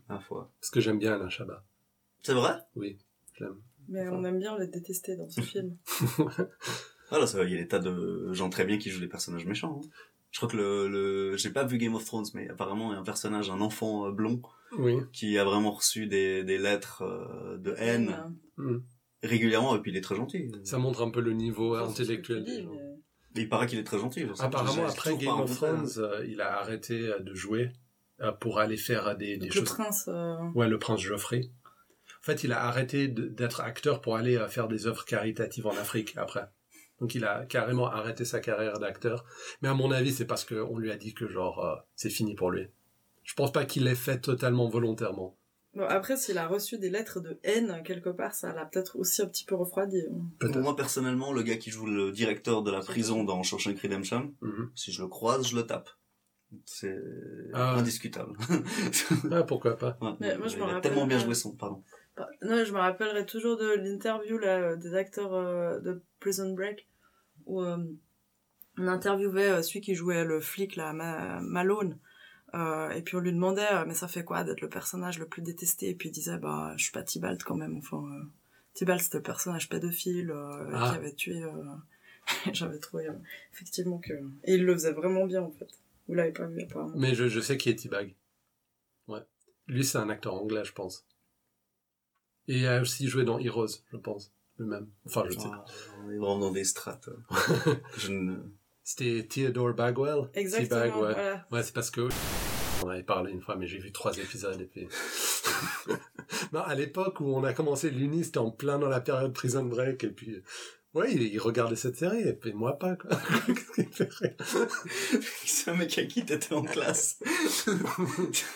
à 0.10 0.14
la 0.16 0.20
fois. 0.20 0.52
Parce 0.60 0.72
que 0.72 0.80
j'aime 0.80 0.98
bien 1.00 1.14
Alain 1.14 1.30
Chabat. 1.30 1.64
C'est 2.24 2.34
vrai? 2.34 2.54
Oui, 2.76 2.98
je 3.36 3.44
l'aime. 3.44 3.58
Mais 3.88 4.08
Enfin. 4.08 4.18
on 4.18 4.24
aime 4.26 4.40
bien 4.40 4.58
le 4.58 4.68
détester 4.68 5.16
dans 5.16 5.30
ce 5.30 5.42
film. 5.52 5.76
Ah 7.12 7.18
là, 7.18 7.26
ça 7.26 7.40
va, 7.40 7.44
il 7.46 7.50
y 7.52 7.56
a 7.56 7.58
des 7.58 7.68
tas 7.68 7.80
de 7.80 8.32
gens 8.34 8.52
très 8.52 8.66
bien 8.66 8.78
qui 8.78 8.92
jouent 8.92 9.00
des 9.00 9.08
personnages 9.08 9.46
méchants. 9.48 9.82
hein. 9.84 9.90
Je 10.30 10.38
crois 10.38 10.48
que 10.48 10.58
le, 10.58 10.88
le... 10.88 11.38
j'ai 11.38 11.50
pas 11.50 11.64
vu 11.66 11.80
Game 11.80 11.96
of 11.96 12.06
Thrones, 12.06 12.28
mais 12.36 12.48
apparemment 12.50 12.92
il 12.92 12.94
y 12.94 12.98
a 12.98 13.00
un 13.00 13.04
personnage, 13.04 13.50
un 13.50 13.62
enfant 13.62 14.06
euh, 14.06 14.12
blond, 14.12 14.40
Oui. 14.78 14.98
qui 15.12 15.36
a 15.40 15.44
vraiment 15.44 15.72
reçu 15.72 16.06
des, 16.06 16.44
des 16.44 16.60
lettres 16.60 17.02
euh, 17.02 17.58
de 17.58 17.74
haine 17.78 18.16
Hmm. 18.58 18.80
régulièrement, 19.24 19.76
et 19.76 19.82
puis 19.82 19.90
il 19.90 19.98
est 19.98 20.02
très 20.02 20.16
gentil. 20.16 20.52
Ça 20.64 20.78
montre 20.78 21.02
un 21.02 21.10
peu 21.10 21.22
le 21.22 21.34
niveau 21.34 21.76
Enfin, 21.76 21.90
intellectuel 21.90 22.44
tu 22.46 22.52
des 22.52 22.62
gens. 22.64 22.74
mais- 22.74 22.89
Et 23.36 23.42
il 23.42 23.50
paraît 23.50 23.68
qu'il 23.68 23.80
est 23.80 23.84
très 23.84 24.00
gentil. 24.00 24.26
Apparemment, 24.40 24.88
après 24.88 25.16
Game 25.18 25.40
of 25.40 25.52
hein. 25.52 25.56
Thrones, 25.56 25.90
euh, 25.98 26.26
il 26.28 26.42
a 26.42 26.60
arrêté 26.60 27.08
euh, 27.08 27.20
de 27.20 27.34
jouer 27.34 27.72
euh, 28.22 28.32
pour 28.32 28.60
aller 28.60 28.78
faire 28.78 29.16
des, 29.16 29.38
des 29.38 29.48
Donc 29.48 29.56
le 29.56 29.62
choses. 29.62 29.70
prince. 29.74 30.06
euh, 30.08 30.36
Ouais, 30.56 30.68
le 30.68 30.80
prince 30.80 31.00
Geoffrey. 31.02 31.42
En 32.22 32.24
fait, 32.24 32.44
il 32.44 32.52
a 32.52 32.64
arrêté 32.66 33.08
d'être 33.08 33.62
acteur 33.62 34.02
pour 34.02 34.16
aller 34.16 34.36
euh, 34.36 34.48
faire 34.48 34.68
des 34.68 34.88
œuvres 34.88 35.06
caritatives 35.06 35.68
en 35.68 35.72
Afrique 35.78 36.16
après. 36.18 36.50
Donc 37.00 37.16
il 37.16 37.24
a 37.24 37.46
carrément 37.46 37.88
arrêté 37.90 38.26
sa 38.26 38.40
carrière 38.42 38.78
d'acteur. 38.80 39.24
Mais 39.62 39.70
à 39.70 39.74
mon 39.74 39.92
avis, 39.92 40.12
c'est 40.12 40.26
parce 40.26 40.44
qu'on 40.44 40.78
lui 40.78 40.92
a 40.92 40.98
dit 40.98 41.14
que 41.14 41.28
genre 41.30 41.64
euh, 41.64 41.76
c'est 41.96 42.10
fini 42.10 42.36
pour 42.36 42.52
lui. 42.52 42.68
Je 43.24 43.36
pense 43.36 43.52
pas 43.54 43.64
qu'il 43.64 43.84
l'ait 43.86 43.96
fait 43.96 44.20
totalement 44.20 44.68
volontairement. 44.70 45.38
Bon, 45.76 45.86
après, 45.88 46.18
s'il 46.18 46.38
a 46.40 46.48
reçu 46.48 46.78
des 46.80 46.90
lettres 46.90 47.20
de 47.20 47.40
haine 47.44 47.82
quelque 47.86 48.10
part, 48.10 48.34
ça 48.34 48.54
l'a 48.54 48.66
peut-être 48.66 48.98
aussi 48.98 49.22
un 49.22 49.28
petit 49.28 49.46
peu 49.46 49.56
refroidi. 49.56 50.02
Peut-être. 50.40 50.60
Moi, 50.60 50.76
personnellement, 50.76 51.32
le 51.32 51.44
gars 51.44 51.58
qui 51.58 51.70
joue 51.70 51.86
le 51.86 52.12
directeur 52.12 52.64
de 52.64 52.72
la 52.72 52.80
prison 52.80 53.24
dans 53.24 53.44
Shawshank 53.44 53.80
Redemption, 53.80 54.34
Mhm. 54.42 54.72
si 54.76 54.92
je 54.92 55.02
le 55.04 55.08
croise, 55.08 55.48
je 55.48 55.56
le 55.56 55.68
tape. 55.68 55.90
C'est 56.66 56.98
Ah. 57.54 57.76
indiscutable. 57.76 58.34
Ah, 59.32 59.44
pourquoi 59.44 59.78
pas. 59.78 59.98
Ouais, 60.02 60.14
Mais 60.20 60.38
moi, 60.40 60.48
je 60.48 60.56
il 60.58 60.62
a 60.64 60.66
rappelle 60.66 60.82
tellement 60.82 61.06
bien 61.06 61.20
joué 61.20 61.36
son, 61.36 61.56
pardon. 61.56 61.84
Non, 62.42 62.66
je 62.66 62.74
me 62.74 62.80
rappellerai 62.80 63.26
toujours 63.28 63.56
de 63.56 63.76
l'interview 63.76 64.38
là, 64.40 64.76
des 64.76 64.96
acteurs 64.96 65.34
euh, 65.36 65.80
de 65.80 66.02
Prison 66.20 66.52
Break 66.54 66.88
où 67.46 67.62
euh, 67.62 67.78
on 68.80 68.88
interviewait 68.88 69.50
euh, 69.52 69.62
celui 69.62 69.82
qui 69.82 69.94
jouait 69.96 70.26
le 70.26 70.42
flic 70.42 70.76
là, 70.76 70.92
Ma- 70.94 71.40
Malone. 71.42 72.00
Euh, 72.56 72.90
et 72.92 73.02
puis 73.02 73.16
on 73.16 73.20
lui 73.20 73.32
demandait 73.32 73.72
euh, 73.72 73.86
mais 73.86 73.94
ça 73.94 74.08
fait 74.08 74.24
quoi 74.24 74.44
d'être 74.44 74.62
le 74.62 74.70
personnage 74.70 75.20
le 75.20 75.28
plus 75.28 75.42
détesté? 75.42 75.90
Et 75.90 75.96
puis 75.96 76.10
il 76.10 76.12
disait 76.12 76.38
bah 76.38 76.74
je 76.78 76.84
suis 76.84 76.92
pas 76.92 77.04
Tybalt 77.04 77.44
quand 77.44 77.56
même 77.56 77.78
enfin 77.78 78.04
euh, 78.12 78.24
Tybalt 78.74 79.02
c'était 79.02 79.18
le 79.18 79.24
personnage 79.24 79.70
pédophile 79.70 80.32
euh, 80.32 80.70
Ah. 80.74 80.90
qui 80.90 80.96
avait 80.98 81.14
tué 81.14 81.44
euh, 81.44 81.52
j'avais 82.54 82.80
trouvé 82.80 83.08
euh, 83.08 83.14
effectivement 83.54 84.00
que 84.00 84.14
et 84.46 84.56
il 84.56 84.66
le 84.66 84.74
faisait 84.74 84.94
vraiment 84.94 85.26
bien 85.26 85.44
en 85.44 85.52
fait 85.52 85.68
vous 86.08 86.16
l'avez 86.16 86.32
pas 86.32 86.48
vu 86.48 86.62
apparemment 86.64 86.94
Mais 86.96 87.14
je, 87.14 87.28
je 87.28 87.40
sais 87.40 87.56
qui 87.56 87.70
est 87.70 87.76
T-Bag. 87.76 88.16
Ouais. 89.08 89.22
Lui, 89.68 89.86
c'est 89.86 90.00
un 90.00 90.10
acteur 90.10 90.34
anglais, 90.34 90.66
je 90.66 90.74
pense. 90.74 91.06
Et 92.48 92.58
il 92.62 92.66
a 92.68 92.82
aussi 92.82 93.08
joué 93.08 93.24
dans 93.26 93.38
Heroes, 93.38 93.68
je 93.92 93.98
pense. 93.98 94.32
Le 94.58 94.66
même. 94.66 94.88
Enfin, 95.06 95.24
je 95.30 95.38
sais 95.38 95.48
pas. 95.48 95.64
Ah, 95.68 95.72
on 96.04 96.10
est 96.10 96.18
vraiment 96.18 96.40
dans 96.40 96.52
des 96.52 96.64
strates. 96.64 97.10
je 97.98 98.12
ne... 98.12 98.38
C'était 98.90 99.28
Theodore 99.28 99.76
Bagwell. 99.76 100.30
exactement 100.34 100.82
T-Bag, 100.82 100.96
ouais. 100.96 101.14
voilà 101.14 101.46
Ouais, 101.52 101.62
c'est 101.62 101.74
parce 101.76 101.92
que 101.92 102.10
on 102.84 102.90
avait 102.90 103.04
parlé 103.04 103.32
une 103.32 103.40
fois, 103.42 103.56
mais 103.56 103.68
j'ai 103.68 103.78
vu 103.78 103.92
trois 103.92 104.18
épisodes 104.18 104.60
et 104.60 104.66
puis. 104.66 104.88
non, 106.54 106.62
à 106.62 106.74
l'époque 106.74 107.20
où 107.22 107.26
on 107.36 107.44
a 107.44 107.54
commencé 107.54 107.92
l'uni, 107.92 108.24
c'était 108.24 108.40
en 108.40 108.50
plein 108.50 108.80
dans 108.80 108.90
la 108.90 109.00
période 109.00 109.32
Prison 109.32 109.64
Break 109.64 110.04
et 110.06 110.10
puis. 110.10 110.42
Ouais, 110.96 111.14
il, 111.14 111.22
il 111.22 111.38
regardait 111.38 111.76
cette 111.76 111.98
série 111.98 112.28
et 112.28 112.34
puis 112.34 112.52
moi 112.54 112.80
pas 112.80 112.96
quoi. 112.96 113.12
Qu'est-ce 113.46 113.72
qui 113.74 113.82
me 113.88 113.92
fait 113.92 114.10
rire? 114.12 114.36
C'est 115.46 115.70
un 115.70 115.76
mec 115.76 115.96
à 116.00 116.06
qui 116.06 116.26
t'étais 116.26 116.56
en 116.56 116.64
classe. 116.64 117.20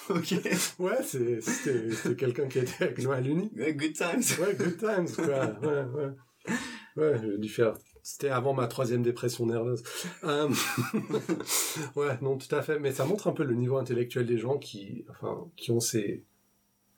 ok. 0.09 0.33
Ouais, 0.79 1.03
c'est- 1.03 1.41
c'était 1.41 1.91
c'était 1.91 2.15
quelqu'un 2.15 2.47
qui 2.47 2.57
était 2.57 2.85
avec 2.85 2.97
nous 3.03 3.11
à 3.11 3.21
l'uni. 3.21 3.51
Ouais, 3.55 3.75
Good 3.75 3.93
times. 3.93 4.23
Ouais, 4.43 4.55
good 4.55 4.77
times 4.79 5.11
quoi. 5.15 5.59
Ouais, 5.61 5.83
ouais. 5.93 6.11
Ouais, 6.95 7.19
j'ai 7.21 7.37
dû 7.37 7.49
faire. 7.49 7.75
C'était 8.03 8.29
avant 8.29 8.53
ma 8.53 8.67
troisième 8.67 9.01
dépression 9.01 9.45
nerveuse. 9.45 9.81
Euh, 10.25 10.49
ouais, 11.95 12.17
non, 12.21 12.37
tout 12.37 12.53
à 12.53 12.61
fait. 12.61 12.79
Mais 12.79 12.91
ça 12.91 13.05
montre 13.05 13.27
un 13.27 13.31
peu 13.33 13.43
le 13.43 13.55
niveau 13.55 13.77
intellectuel 13.77 14.25
des 14.25 14.37
gens 14.37 14.57
qui, 14.57 15.05
enfin, 15.09 15.49
qui 15.57 15.71
ont 15.71 15.79
ces, 15.79 16.23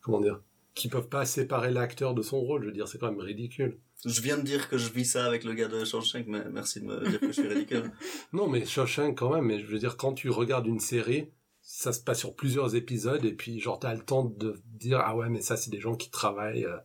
comment 0.01 0.19
dire, 0.19 0.41
qui 0.73 0.89
peuvent 0.89 1.07
pas 1.09 1.25
séparer 1.25 1.71
l'acteur 1.71 2.13
de 2.13 2.21
son 2.21 2.39
rôle. 2.41 2.63
Je 2.63 2.67
veux 2.67 2.73
dire, 2.73 2.87
c'est 2.87 2.97
quand 2.97 3.09
même 3.09 3.19
ridicule. 3.19 3.79
Je 4.03 4.21
viens 4.21 4.37
de 4.37 4.43
dire 4.43 4.69
que 4.69 4.77
je 4.77 4.91
vis 4.91 5.05
ça 5.05 5.25
avec 5.25 5.43
le 5.43 5.53
gars 5.53 5.67
de 5.67 5.83
Shawshank, 5.85 6.27
mais 6.27 6.43
merci 6.51 6.81
de 6.81 6.85
me 6.85 7.09
dire 7.09 7.19
que 7.19 7.27
je 7.27 7.31
suis 7.31 7.47
ridicule. 7.47 7.91
Non, 8.33 8.47
mais 8.47 8.65
Shawshank 8.65 9.17
quand 9.17 9.33
même. 9.33 9.45
Mais 9.45 9.59
je 9.59 9.65
veux 9.67 9.79
dire, 9.79 9.97
quand 9.97 10.13
tu 10.13 10.29
regardes 10.29 10.67
une 10.67 10.79
série, 10.79 11.29
ça 11.61 11.93
se 11.93 12.01
passe 12.01 12.19
sur 12.19 12.35
plusieurs 12.35 12.75
épisodes 12.75 13.25
et 13.25 13.33
puis 13.33 13.59
genre 13.59 13.79
t'as 13.79 13.93
le 13.95 14.01
temps 14.01 14.25
de 14.25 14.61
dire 14.65 15.01
ah 15.03 15.15
ouais 15.17 15.29
mais 15.29 15.41
ça 15.41 15.57
c'est 15.57 15.71
des 15.71 15.79
gens 15.79 15.95
qui 15.95 16.11
travaillent. 16.11 16.65
euh, 16.65 16.77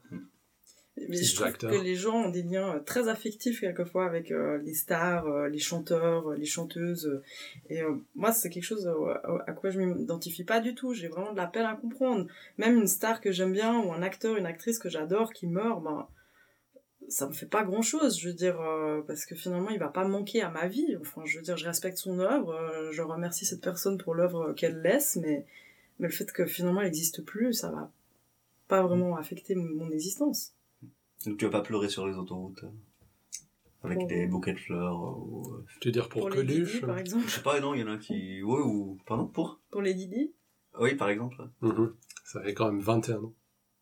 Mais 1.08 1.16
je 1.16 1.34
trouve 1.34 1.52
que 1.56 1.66
les 1.82 1.94
gens 1.96 2.14
ont 2.24 2.28
des 2.30 2.42
liens 2.42 2.76
euh, 2.76 2.80
très 2.80 3.08
affectifs 3.08 3.60
quelquefois 3.60 4.04
avec 4.06 4.30
euh, 4.30 4.58
les 4.58 4.74
stars, 4.74 5.26
euh, 5.26 5.48
les 5.48 5.58
chanteurs, 5.58 6.32
les 6.32 6.44
chanteuses. 6.44 7.20
et 7.68 7.82
euh, 7.82 7.94
moi, 8.14 8.32
c'est 8.32 8.50
quelque 8.50 8.64
chose 8.64 8.86
à, 8.86 8.94
à 9.46 9.52
quoi 9.52 9.70
je 9.70 9.78
m'identifie 9.80 10.44
pas 10.44 10.60
du 10.60 10.74
tout. 10.74 10.92
J'ai 10.94 11.08
vraiment 11.08 11.32
de 11.32 11.36
la 11.38 11.46
peine 11.46 11.66
à 11.66 11.74
comprendre. 11.74 12.26
Même 12.58 12.76
une 12.76 12.86
star 12.86 13.20
que 13.20 13.32
j'aime 13.32 13.52
bien 13.52 13.78
ou 13.78 13.92
un 13.92 14.02
acteur, 14.02 14.36
une 14.36 14.46
actrice 14.46 14.78
que 14.78 14.88
j'adore 14.88 15.32
qui 15.32 15.46
meurt, 15.46 15.82
ben 15.82 16.06
ça 17.08 17.26
me 17.26 17.32
fait 17.32 17.46
pas 17.46 17.64
grand 17.64 17.82
chose. 17.82 18.18
Je 18.20 18.28
veux 18.28 18.34
dire 18.34 18.60
euh, 18.60 19.02
parce 19.06 19.26
que 19.26 19.34
finalement, 19.34 19.70
il 19.70 19.78
va 19.78 19.88
pas 19.88 20.04
manquer 20.06 20.42
à 20.42 20.50
ma 20.50 20.68
vie. 20.68 20.96
Enfin, 21.00 21.22
je 21.24 21.38
veux 21.38 21.42
dire, 21.42 21.56
je 21.56 21.66
respecte 21.66 21.96
son 21.98 22.18
œuvre. 22.20 22.52
euh, 22.54 22.92
je 22.92 23.02
remercie 23.02 23.44
cette 23.46 23.62
personne 23.62 23.98
pour 23.98 24.14
l'œuvre 24.14 24.52
qu'elle 24.52 24.80
laisse, 24.82 25.16
mais 25.16 25.44
mais 25.98 26.06
le 26.08 26.12
fait 26.14 26.30
que 26.32 26.46
finalement 26.46 26.80
elle 26.80 26.86
n'existe 26.86 27.22
plus, 27.24 27.52
ça 27.52 27.70
va 27.70 27.90
pas 28.68 28.82
vraiment 28.82 29.16
affecter 29.16 29.54
mon 29.54 29.90
existence. 29.90 30.54
Donc 31.26 31.38
tu 31.38 31.44
vas 31.44 31.50
pas 31.50 31.60
pleurer 31.62 31.88
sur 31.88 32.06
les 32.06 32.14
autoroutes. 32.14 32.62
euh, 32.64 32.70
Avec 33.82 33.98
Pour- 33.98 34.08
des 34.08 34.26
bouquets 34.26 34.52
de 34.54 34.58
fleurs 34.58 34.96
euh, 34.96 35.14
ou... 35.16 35.54
euh, 35.54 35.66
tu 35.80 35.88
veux 35.88 35.92
dire 35.92 36.08
pour, 36.08 36.22
pour 36.22 36.30
les 36.30 36.44
Didi, 36.44 36.80
par 36.80 36.98
exemple. 36.98 37.24
Je 37.26 37.30
sais 37.30 37.42
pas, 37.42 37.60
non, 37.60 37.74
il 37.74 37.80
y 37.80 37.84
en 37.84 37.88
a 37.92 37.98
qui... 37.98 38.42
Ouais, 38.42 38.60
ou... 38.60 38.98
Pardon, 39.06 39.26
pour? 39.26 39.60
Pour 39.70 39.82
les 39.82 39.94
Didi 39.94 40.32
Oui, 40.78 40.94
par 40.96 41.08
exemple. 41.10 41.36
Mhm. 41.60 41.94
Ça 42.24 42.42
fait 42.42 42.54
quand 42.54 42.66
même 42.70 42.80
21 42.80 43.22
ans. 43.24 43.34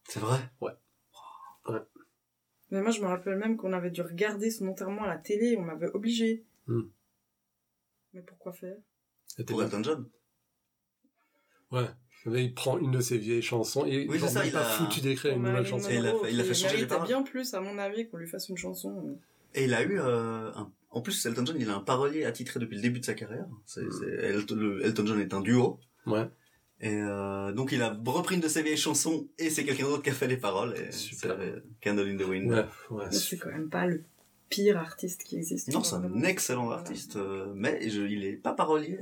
C'est 0.05 0.20
vrai? 0.20 0.38
Mais 2.70 2.83
moi, 2.83 2.90
je 2.90 3.01
me 3.01 3.07
rappelle 3.07 3.37
même 3.38 3.57
qu'on 3.57 3.72
avait 3.72 3.90
dû 3.90 4.03
regarder 4.03 4.51
son 4.51 4.68
enterrement 4.68 5.05
à 5.05 5.07
la 5.07 5.16
télé, 5.18 5.57
on 5.57 5.62
m'avait 5.62 5.88
obligé. 5.88 6.44
Hmm. 6.66 6.83
Mais 8.12 8.22
pourquoi 8.22 8.53
faire? 8.53 8.77
C'était 9.27 9.53
Pour. 9.53 9.62
Elton 9.62 9.83
John 9.83 10.09
Ouais. 11.70 11.88
Il 12.26 12.52
prend 12.54 12.78
une 12.78 12.90
de 12.90 13.00
ses 13.00 13.16
vieilles 13.18 13.42
chansons 13.42 13.85
et 13.87 14.07
Oui, 14.09 14.18
il 14.22 14.28
ça, 14.28 14.44
il 14.44 14.52
pas 14.52 14.61
a- 14.61 14.64
foutu 14.64 15.00
d'écrire 15.00 15.35
une 15.35 15.42
nouvelle 15.42 15.66
chanson. 15.66 15.88
Il 15.90 16.07
a 16.07 16.12
fait- 16.12 16.33
il 16.33 16.40
a 16.40 16.44
fait 16.44 16.52
qui 16.52 16.61
changer 16.62 16.74
les 16.76 16.83
méritait 16.83 16.87
paroles. 16.88 17.07
bien 17.09 17.22
plus, 17.22 17.54
à 17.54 17.61
mon 17.61 17.78
avis, 17.78 18.09
qu'on 18.09 18.16
lui 18.18 18.26
fasse 18.28 18.48
une 18.48 18.57
chanson. 18.59 19.18
Et 19.54 19.64
il 19.64 19.74
a 19.74 19.83
eu 19.83 19.98
euh, 19.98 20.50
un... 20.54 20.70
En 20.90 21.00
plus, 21.00 21.24
Elton 21.26 21.44
John, 21.46 21.57
il 21.59 21.68
a 21.70 21.74
un 21.76 21.81
parolier 21.81 22.24
attitré 22.24 22.59
depuis 22.61 22.76
le 22.76 22.83
début 22.83 23.00
de 23.00 23.04
sa 23.04 23.14
carrière. 23.14 23.46
C'est, 23.66 23.83
Mm. 23.83 23.92
c'est- 23.92 24.26
Elton, 24.26 24.54
le- 24.57 24.85
Elton 24.85 25.07
John 25.07 25.20
est 25.20 25.33
un 25.35 25.40
duo. 25.40 25.78
Ouais. 26.07 26.26
Et 26.81 26.94
euh, 26.94 27.52
donc, 27.52 27.72
il 27.72 27.83
a 27.83 27.98
repris 28.07 28.35
une 28.37 28.40
de 28.40 28.48
ses 28.48 28.62
vieilles 28.62 28.76
chansons 28.76 29.26
et 29.38 29.50
c'est 29.50 29.64
quelqu'un 29.64 29.85
d'autre 29.85 30.02
qui 30.02 30.11
a 30.11 30.14
fait 30.14 30.28
les 30.28 30.37
paroles. 30.37 30.74
Et 30.76 30.92
Super. 30.92 31.37
c'est, 31.38 31.44
euh, 31.44 31.61
Candle 31.83 32.09
in 32.09 32.16
the 32.16 32.26
Wind. 32.28 32.50
Ouais, 32.50 32.64
ouais, 32.90 33.04
Mais 33.07 33.12
c'est 33.12 33.37
quand 33.37 33.50
même 33.50 33.68
pas 33.68 33.87
le 33.87 34.02
pire 34.48 34.78
artiste 34.78 35.24
qui 35.24 35.37
existe. 35.37 35.68
Non, 35.72 35.83
c'est 35.83 35.96
un 35.96 36.22
excellent 36.22 36.70
artiste, 36.70 37.18
mais 37.54 37.88
je, 37.88 38.02
il 38.02 38.24
est 38.24 38.33
pas 38.37 38.52
parolier. 38.52 38.96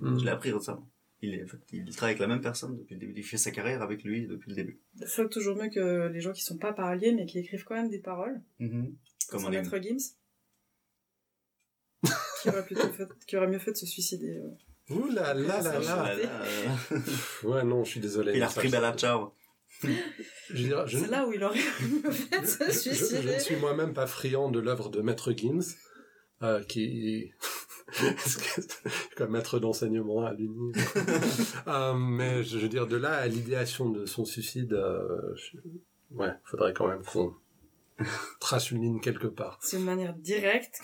Mm. 0.00 0.18
Je 0.18 0.24
l'ai 0.24 0.30
appris 0.30 0.52
récemment. 0.52 0.88
Il, 1.24 1.34
est, 1.34 1.44
en 1.44 1.46
fait, 1.46 1.58
il 1.72 1.84
travaille 1.96 2.12
avec 2.12 2.20
la 2.20 2.26
même 2.26 2.40
personne 2.40 2.76
depuis 2.78 2.94
le 2.94 3.00
début. 3.00 3.12
Il 3.16 3.22
fait 3.24 3.36
sa 3.36 3.50
carrière 3.50 3.82
avec 3.82 4.04
lui 4.04 4.26
depuis 4.26 4.50
le 4.50 4.56
début. 4.56 4.80
C'est 5.06 5.28
toujours 5.30 5.56
mieux 5.56 5.68
que 5.70 6.08
les 6.08 6.20
gens 6.20 6.32
qui 6.32 6.42
sont 6.42 6.58
pas 6.58 6.72
paroliers, 6.72 7.12
mais 7.12 7.26
qui 7.26 7.38
écrivent 7.38 7.64
quand 7.64 7.74
même 7.76 7.90
des 7.90 7.98
paroles. 7.98 8.40
Comme 8.58 8.96
Comme 9.30 9.44
on. 9.46 9.50
Maître 9.50 9.78
Gims. 9.78 10.14
qui, 12.42 12.48
aurait 12.50 12.64
plutôt 12.64 12.88
fait, 12.92 13.08
qui 13.26 13.36
aurait 13.36 13.46
mieux 13.48 13.58
fait 13.58 13.72
de 13.72 13.76
se 13.76 13.86
suicider. 13.86 14.36
euh. 14.36 14.94
Ouh 14.94 15.08
là 15.08 15.32
là 15.32 15.62
là 15.62 15.78
là. 15.80 16.14
Ouais, 17.42 17.64
non, 17.64 17.84
je 17.84 17.90
suis 17.92 18.00
désolé. 18.00 18.32
Il 18.36 18.42
a 18.42 18.48
repris 18.48 18.68
Bella 18.68 18.92
Ciao. 18.92 19.32
Je 19.82 19.88
C'est 20.50 21.10
là 21.10 21.26
où 21.26 21.32
il 21.32 21.42
aurait 21.42 21.58
mieux 21.82 22.10
fait 22.12 22.40
de 22.40 22.46
se 22.46 22.64
je, 22.66 22.90
je 22.90 22.94
suicider. 22.94 23.34
ne 23.34 23.38
suis 23.38 23.56
moi-même 23.56 23.94
pas 23.94 24.06
friand 24.06 24.50
de 24.50 24.60
l'œuvre 24.60 24.90
de 24.90 25.00
Maître 25.00 25.32
Gims, 25.32 25.62
euh, 26.42 26.62
qui 26.64 27.32
comme 29.16 29.30
maître 29.30 29.58
d'enseignement 29.58 30.24
à 30.24 30.32
l'Uni. 30.32 30.72
Euh, 31.66 31.94
mais 31.94 32.42
je 32.42 32.58
veux 32.58 32.68
dire, 32.68 32.86
de 32.86 32.96
là 32.96 33.14
à 33.14 33.26
l'idéation 33.26 33.88
de 33.88 34.06
son 34.06 34.24
suicide, 34.24 34.72
euh, 34.72 35.34
ouais, 36.10 36.32
faudrait 36.44 36.72
quand 36.72 36.88
même 36.88 37.02
qu'on 37.02 37.34
trace 38.40 38.70
une 38.70 38.82
ligne 38.82 39.00
quelque 39.00 39.26
part. 39.26 39.58
C'est 39.62 39.78
une 39.78 39.84
manière 39.84 40.14
directe 40.14 40.80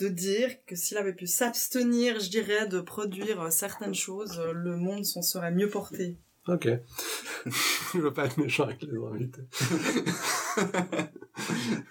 de 0.00 0.08
dire 0.08 0.50
que 0.66 0.76
s'il 0.76 0.96
avait 0.96 1.12
pu 1.12 1.26
s'abstenir, 1.26 2.18
je 2.20 2.30
dirais, 2.30 2.66
de 2.66 2.80
produire 2.80 3.42
euh, 3.42 3.50
certaines 3.50 3.94
choses, 3.94 4.38
euh, 4.38 4.52
le 4.52 4.76
monde 4.76 5.04
s'en 5.04 5.22
serait 5.22 5.52
mieux 5.52 5.68
porté. 5.68 6.16
Ok. 6.50 6.66
je 7.46 7.98
veux 7.98 8.12
pas 8.12 8.26
être 8.26 8.38
méchant 8.38 8.64
avec 8.64 8.82
les 8.82 8.98
invités. 8.98 9.42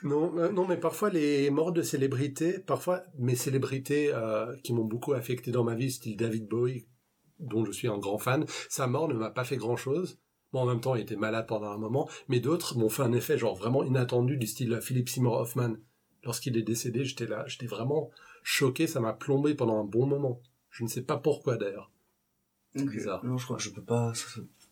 non, 0.04 0.38
euh, 0.38 0.52
non, 0.52 0.67
mais 0.67 0.76
parfois 0.76 1.10
les 1.10 1.50
morts 1.50 1.72
de 1.72 1.82
célébrités, 1.82 2.60
parfois 2.60 3.04
mes 3.17 3.36
célébrités 3.36 4.13
euh, 4.13 4.54
qui 4.63 4.74
m'ont 4.74 4.84
beaucoup 4.84 5.13
affecté 5.13 5.52
dans 5.52 5.63
ma 5.63 5.76
vie, 5.76 5.91
style 5.91 6.17
David 6.17 6.48
Bowie, 6.48 6.88
dont 7.39 7.63
je 7.63 7.72
suis 7.72 7.88
un 7.88 7.98
grand 7.98 8.17
fan, 8.17 8.45
sa 8.67 8.88
mort 8.88 9.08
ne 9.08 9.13
m'a 9.13 9.30
pas 9.30 9.45
fait 9.45 9.56
grand 9.56 9.78
chose. 9.78 10.19
Bon, 10.52 10.62
en 10.62 10.65
même 10.65 10.82
temps, 10.82 10.95
il 10.95 11.04
était 11.04 11.15
malade 11.15 11.48
pendant 11.48 11.72
un 11.72 11.78
moment, 11.78 12.10
mais 12.28 12.41
d'autres 12.41 12.78
m'ont 12.78 12.89
fait 12.89 13.04
un 13.04 13.13
effet 13.13 13.38
genre 13.38 13.56
vraiment 13.56 13.84
inattendu 13.84 14.36
du 14.36 14.48
style 14.48 14.74
euh, 14.74 14.82
Philip 14.82 15.08
Seymour 15.08 15.39
Hoffman. 15.39 15.76
Lorsqu'il 16.26 16.58
est 16.58 16.63
décédé, 16.63 17.06
j'étais 17.06 17.28
là, 17.28 17.45
j'étais 17.48 17.67
vraiment 17.67 18.10
choqué, 18.43 18.88
ça 18.88 19.00
m'a 19.00 19.13
plombé 19.13 19.56
pendant 19.56 19.80
un 19.80 19.86
bon 19.86 20.06
moment. 20.06 20.41
Je 20.69 20.84
ne 20.84 20.89
sais 20.89 21.04
pas 21.04 21.15
pourquoi 21.15 21.56
d'ailleurs. 21.56 21.93
Bizarre. 22.75 23.23
Non, 23.25 23.38
je 23.38 23.45
crois 23.45 23.58
que 23.58 23.63
je 23.63 23.71
peux 23.71 23.82
pas. 23.82 24.13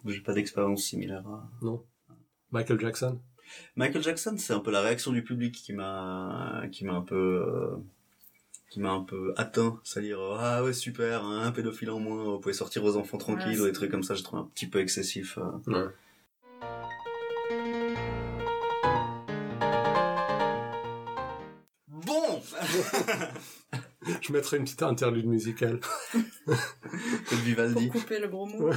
J'ai 0.06 0.22
pas 0.22 0.34
d'expérience 0.34 0.84
similaire 0.84 1.28
à. 1.28 1.50
Michael 2.52 2.80
Jackson 2.80 3.20
Michael 3.76 4.04
Jackson, 4.04 4.36
c'est 4.38 4.54
un 4.54 4.60
peu 4.60 4.72
la 4.72 4.82
réaction 4.82 5.12
du 5.12 5.24
public 5.24 5.56
qui 5.56 5.74
m'a, 5.74 6.64
qui 6.72 6.84
m'a 6.86 6.94
un 6.94 7.02
peu, 7.02 7.16
euh, 7.48 7.78
qui 8.70 8.80
m'a 8.82 8.92
un 8.92 9.04
peu 9.04 9.34
atteint. 9.38 9.80
C'est-à-dire, 9.84 10.20
euh, 10.20 10.38
ah 10.38 10.64
ouais, 10.64 10.74
super, 10.74 11.24
hein, 11.24 11.44
un 11.44 11.52
pédophile 11.52 11.92
en 11.92 12.00
moins, 12.00 12.24
vous 12.26 12.40
pouvez 12.40 12.54
sortir 12.54 12.82
vos 12.82 12.98
enfants 12.98 13.18
tranquilles, 13.18 13.56
Ouais, 13.56 13.62
ou 13.62 13.66
des 13.66 13.72
trucs 13.72 13.90
comme 13.92 14.04
ça, 14.04 14.16
je 14.16 14.24
trouve 14.24 14.40
un 14.40 14.50
petit 14.54 14.68
peu 14.68 14.80
excessif. 14.80 15.38
euh. 15.38 15.52
Ouais. 15.72 15.88
Bon! 21.88 22.42
Je 24.22 24.32
mettrai 24.34 24.58
une 24.58 24.64
petite 24.64 24.84
interlude 24.84 25.26
musicale. 25.26 25.80
Comme 26.46 26.56
Pour 27.26 27.38
Vivaldi. 27.40 27.90
couper 27.90 28.20
le 28.20 28.28
gros 28.28 28.46
mot. 28.46 28.70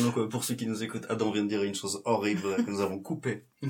Donc, 0.00 0.28
pour 0.30 0.44
ceux 0.44 0.54
qui 0.54 0.66
nous 0.66 0.82
écoutent, 0.82 1.06
Adam 1.08 1.30
vient 1.30 1.44
de 1.44 1.48
dire 1.48 1.62
une 1.62 1.74
chose 1.74 2.02
horrible 2.04 2.50
là, 2.50 2.56
que 2.56 2.70
nous 2.70 2.80
avons 2.80 2.98
coupée. 2.98 3.46
Et 3.62 3.68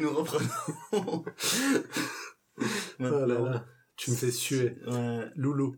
nous 0.00 0.10
reprenons. 0.10 0.48
Oh 0.92 1.24
là 3.00 3.26
là, 3.26 3.66
tu 3.96 4.10
me 4.10 4.16
fais 4.16 4.30
suer. 4.30 4.76
Ouais. 4.86 5.26
Loulou. 5.36 5.76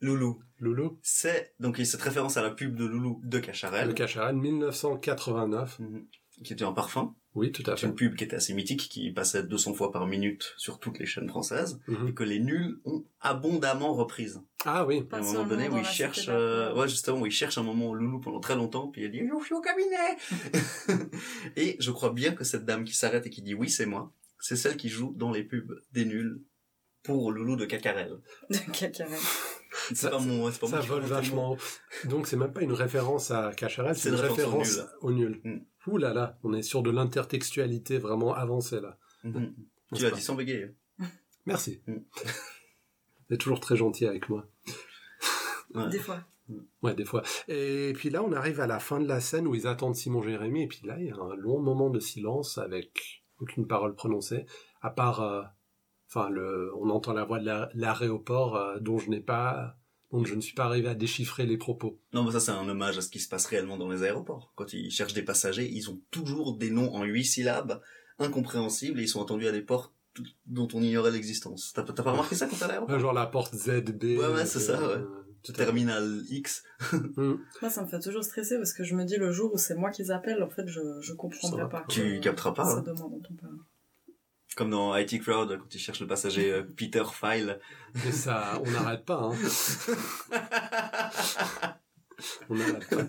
Loulou. 0.00 0.42
Loulou 0.58 0.98
C'est, 1.02 1.54
donc, 1.60 1.78
cette 1.78 2.00
référence 2.02 2.36
à 2.36 2.42
la 2.42 2.50
pub 2.50 2.74
de 2.76 2.86
Loulou 2.86 3.20
de 3.24 3.38
Cacharel. 3.38 3.88
Le 3.88 3.94
Cacharel, 3.94 4.36
1989. 4.36 5.78
Mhm. 5.78 6.06
Qui 6.44 6.52
était 6.52 6.64
un 6.64 6.72
parfum. 6.72 7.14
Oui, 7.34 7.52
tout 7.52 7.62
à 7.70 7.76
C'est 7.76 7.82
fait. 7.82 7.86
une 7.88 7.94
pub 7.94 8.14
qui 8.16 8.24
était 8.24 8.36
assez 8.36 8.54
mythique, 8.54 8.88
qui 8.90 9.10
passait 9.10 9.42
200 9.42 9.74
fois 9.74 9.90
par 9.92 10.06
minute 10.06 10.54
sur 10.56 10.78
toutes 10.78 10.98
les 10.98 11.06
chaînes 11.06 11.28
françaises, 11.28 11.78
Mhm. 11.88 12.08
et 12.08 12.14
que 12.14 12.24
les 12.24 12.38
nuls 12.40 12.78
ont 12.84 13.04
abondamment 13.20 13.92
reprise. 13.94 14.40
Ah 14.64 14.86
oui, 14.86 15.06
à 15.12 15.16
un 15.16 15.20
moment 15.20 15.44
donné 15.44 15.68
où 15.68 15.72
dans 15.72 15.76
il 15.78 15.82
la 15.82 15.88
cherche, 15.90 16.20
cité 16.20 16.32
de 16.32 16.36
la 16.36 16.40
euh, 16.42 16.74
ouais 16.74 16.88
justement, 16.88 17.20
où 17.20 17.26
il 17.26 17.32
cherche 17.32 17.56
un 17.58 17.62
moment 17.62 17.92
Loulou 17.94 18.20
pendant 18.20 18.40
très 18.40 18.54
longtemps, 18.56 18.88
puis 18.88 19.04
il 19.04 19.10
dit 19.10 19.20
je 19.20 19.44
suis 19.44 19.54
au 19.54 19.60
cabinet. 19.60 20.16
et 21.56 21.76
je 21.78 21.90
crois 21.90 22.10
bien 22.12 22.32
que 22.32 22.44
cette 22.44 22.64
dame 22.64 22.84
qui 22.84 22.94
s'arrête 22.94 23.26
et 23.26 23.30
qui 23.30 23.42
dit 23.42 23.54
oui 23.54 23.68
c'est 23.68 23.86
moi, 23.86 24.12
c'est 24.38 24.56
celle 24.56 24.76
qui 24.76 24.88
joue 24.88 25.12
dans 25.16 25.30
les 25.30 25.42
pubs 25.44 25.80
des 25.92 26.04
nuls 26.04 26.40
pour 27.02 27.30
Loulou 27.32 27.56
de 27.56 27.64
Cacarel. 27.66 28.16
De 28.50 28.56
Cacarel. 28.72 29.18
C'est 29.88 29.94
Ça- 29.96 30.10
pas 30.10 30.18
mon, 30.18 30.50
c'est 30.50 30.58
pas 30.60 30.66
ça 30.68 30.80
vole 30.80 31.02
vachement. 31.02 31.56
Donc 32.04 32.26
c'est 32.26 32.36
même 32.36 32.52
pas 32.52 32.62
une 32.62 32.72
référence 32.72 33.30
à 33.30 33.52
Cacharel, 33.54 33.94
c'est 33.94 34.08
une 34.08 34.14
référence 34.16 34.68
référence 34.76 34.90
au 35.02 35.12
nul. 35.12 35.40
Mm. 35.44 35.58
Ouh 35.86 35.98
là 35.98 36.12
là, 36.12 36.38
on 36.42 36.52
est 36.52 36.62
sur 36.62 36.82
de 36.82 36.90
l'intertextualité 36.90 37.98
vraiment 37.98 38.34
avancée 38.34 38.80
là. 38.80 38.98
Mhm. 39.24 39.54
On 39.92 39.96
Tu 39.96 40.02
l'as 40.02 40.10
dit 40.10 40.20
sans 40.22 40.34
bégayer. 40.34 40.74
Merci. 41.46 41.80
Mm. 41.86 41.98
Vous 43.28 43.34
êtes 43.34 43.40
toujours 43.40 43.60
très 43.60 43.76
gentil 43.76 44.06
avec 44.06 44.28
moi. 44.28 44.46
Ouais. 45.74 45.88
Des 45.90 45.98
fois. 45.98 46.20
Ouais, 46.82 46.94
des 46.94 47.04
fois. 47.04 47.22
Et 47.48 47.92
puis 47.96 48.08
là, 48.08 48.22
on 48.22 48.32
arrive 48.32 48.60
à 48.60 48.66
la 48.68 48.78
fin 48.78 49.00
de 49.00 49.06
la 49.08 49.20
scène 49.20 49.46
où 49.48 49.54
ils 49.56 49.66
attendent 49.66 49.96
Simon 49.96 50.22
Jérémy, 50.22 50.62
et 50.62 50.66
puis 50.68 50.80
là, 50.86 50.96
il 50.98 51.06
y 51.06 51.10
a 51.10 51.16
un 51.16 51.34
long 51.34 51.58
moment 51.60 51.90
de 51.90 51.98
silence 51.98 52.56
avec 52.56 53.24
aucune 53.40 53.66
parole 53.66 53.94
prononcée, 53.96 54.46
à 54.80 54.90
part, 54.90 55.20
euh, 55.22 55.42
enfin, 56.08 56.30
le, 56.30 56.72
on 56.76 56.88
entend 56.90 57.12
la 57.12 57.24
voix 57.24 57.40
de 57.40 57.46
la- 57.46 57.68
l'aéroport 57.74 58.56
euh, 58.56 58.78
dont 58.78 58.96
je 58.98 59.10
n'ai 59.10 59.20
pas, 59.20 59.76
dont 60.12 60.24
je 60.24 60.34
ne 60.34 60.40
suis 60.40 60.54
pas 60.54 60.64
arrivé 60.64 60.88
à 60.88 60.94
déchiffrer 60.94 61.46
les 61.46 61.56
propos. 61.56 61.98
Non, 62.12 62.24
mais 62.24 62.32
ça 62.32 62.40
c'est 62.40 62.52
un 62.52 62.68
hommage 62.68 62.98
à 62.98 63.00
ce 63.00 63.08
qui 63.08 63.20
se 63.20 63.28
passe 63.28 63.46
réellement 63.46 63.76
dans 63.76 63.90
les 63.90 64.02
aéroports. 64.02 64.52
Quand 64.54 64.72
ils 64.72 64.90
cherchent 64.90 65.14
des 65.14 65.22
passagers, 65.22 65.68
ils 65.70 65.90
ont 65.90 66.00
toujours 66.10 66.56
des 66.56 66.70
noms 66.70 66.94
en 66.94 67.04
huit 67.04 67.24
syllabes, 67.24 67.80
incompréhensibles, 68.18 69.00
et 69.00 69.04
ils 69.04 69.08
sont 69.08 69.22
attendus 69.22 69.46
à 69.46 69.52
des 69.52 69.62
portes 69.62 69.92
dont 70.46 70.68
on 70.72 70.82
ignorait 70.82 71.10
l'existence. 71.10 71.72
T'as 71.74 71.82
t'as 71.82 72.02
pas 72.02 72.12
remarqué 72.12 72.34
ça 72.34 72.46
quand 72.46 72.56
t'es 72.56 72.64
à 72.64 72.68
l'aéroport? 72.68 72.98
Genre 72.98 73.12
la 73.12 73.26
porte 73.26 73.54
ZB. 73.54 74.02
Ouais, 74.02 74.28
ouais, 74.28 74.46
c'est 74.46 74.60
ça, 74.60 74.80
ouais. 74.80 75.02
Terminal 75.52 76.22
X. 76.28 76.62
Hum. 76.92 77.40
Moi, 77.62 77.70
ça 77.70 77.82
me 77.82 77.86
fait 77.86 78.00
toujours 78.00 78.24
stresser 78.24 78.56
parce 78.56 78.72
que 78.72 78.84
je 78.84 78.94
me 78.94 79.04
dis 79.04 79.16
le 79.16 79.30
jour 79.30 79.52
où 79.54 79.58
c'est 79.58 79.76
moi 79.76 79.90
qu'ils 79.90 80.10
appellent, 80.10 80.42
en 80.42 80.50
fait, 80.50 80.66
je, 80.66 80.80
je 81.00 81.12
comprendrai 81.12 81.68
pas. 81.68 81.84
Tu 81.88 82.20
capteras 82.20 82.52
pas, 82.52 82.64
Ça 82.64 82.78
hein. 82.78 82.82
demande. 82.84 83.26
Comme 84.56 84.70
dans 84.70 84.96
IT 84.96 85.22
Crowd, 85.22 85.58
quand 85.58 85.74
ils 85.74 85.78
cherchent 85.78 86.00
le 86.00 86.06
passager 86.06 86.50
euh, 86.50 86.62
Peter 86.62 87.04
File. 87.12 87.60
Et 88.06 88.12
ça, 88.12 88.58
on 88.64 88.70
n'arrête 88.70 89.04
pas, 89.04 89.22
hein. 89.22 89.34
On 92.48 92.54
n'arrête 92.54 92.88
pas. 92.88 93.04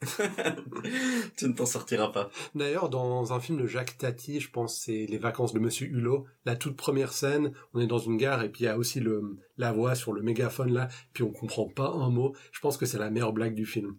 tu 1.36 1.48
ne 1.48 1.52
t'en 1.52 1.66
sortiras 1.66 2.12
pas. 2.12 2.30
D'ailleurs, 2.54 2.88
dans 2.88 3.32
un 3.32 3.40
film 3.40 3.60
de 3.60 3.66
Jacques 3.66 3.98
Tati, 3.98 4.40
je 4.40 4.50
pense 4.50 4.78
c'est 4.78 5.06
Les 5.06 5.18
vacances 5.18 5.52
de 5.52 5.58
Monsieur 5.58 5.88
Hulot, 5.88 6.26
la 6.44 6.56
toute 6.56 6.76
première 6.76 7.12
scène, 7.12 7.52
on 7.74 7.80
est 7.80 7.86
dans 7.86 7.98
une 7.98 8.16
gare 8.16 8.42
et 8.42 8.48
puis 8.48 8.62
il 8.62 8.66
y 8.66 8.68
a 8.68 8.78
aussi 8.78 9.00
le, 9.00 9.38
la 9.56 9.72
voix 9.72 9.94
sur 9.94 10.12
le 10.12 10.22
mégaphone 10.22 10.72
là, 10.72 10.88
puis 11.12 11.24
on 11.24 11.32
comprend 11.32 11.68
pas 11.68 11.90
un 11.90 12.10
mot. 12.10 12.34
Je 12.52 12.60
pense 12.60 12.76
que 12.76 12.86
c'est 12.86 12.98
la 12.98 13.10
meilleure 13.10 13.32
blague 13.32 13.54
du 13.54 13.66
film. 13.66 13.96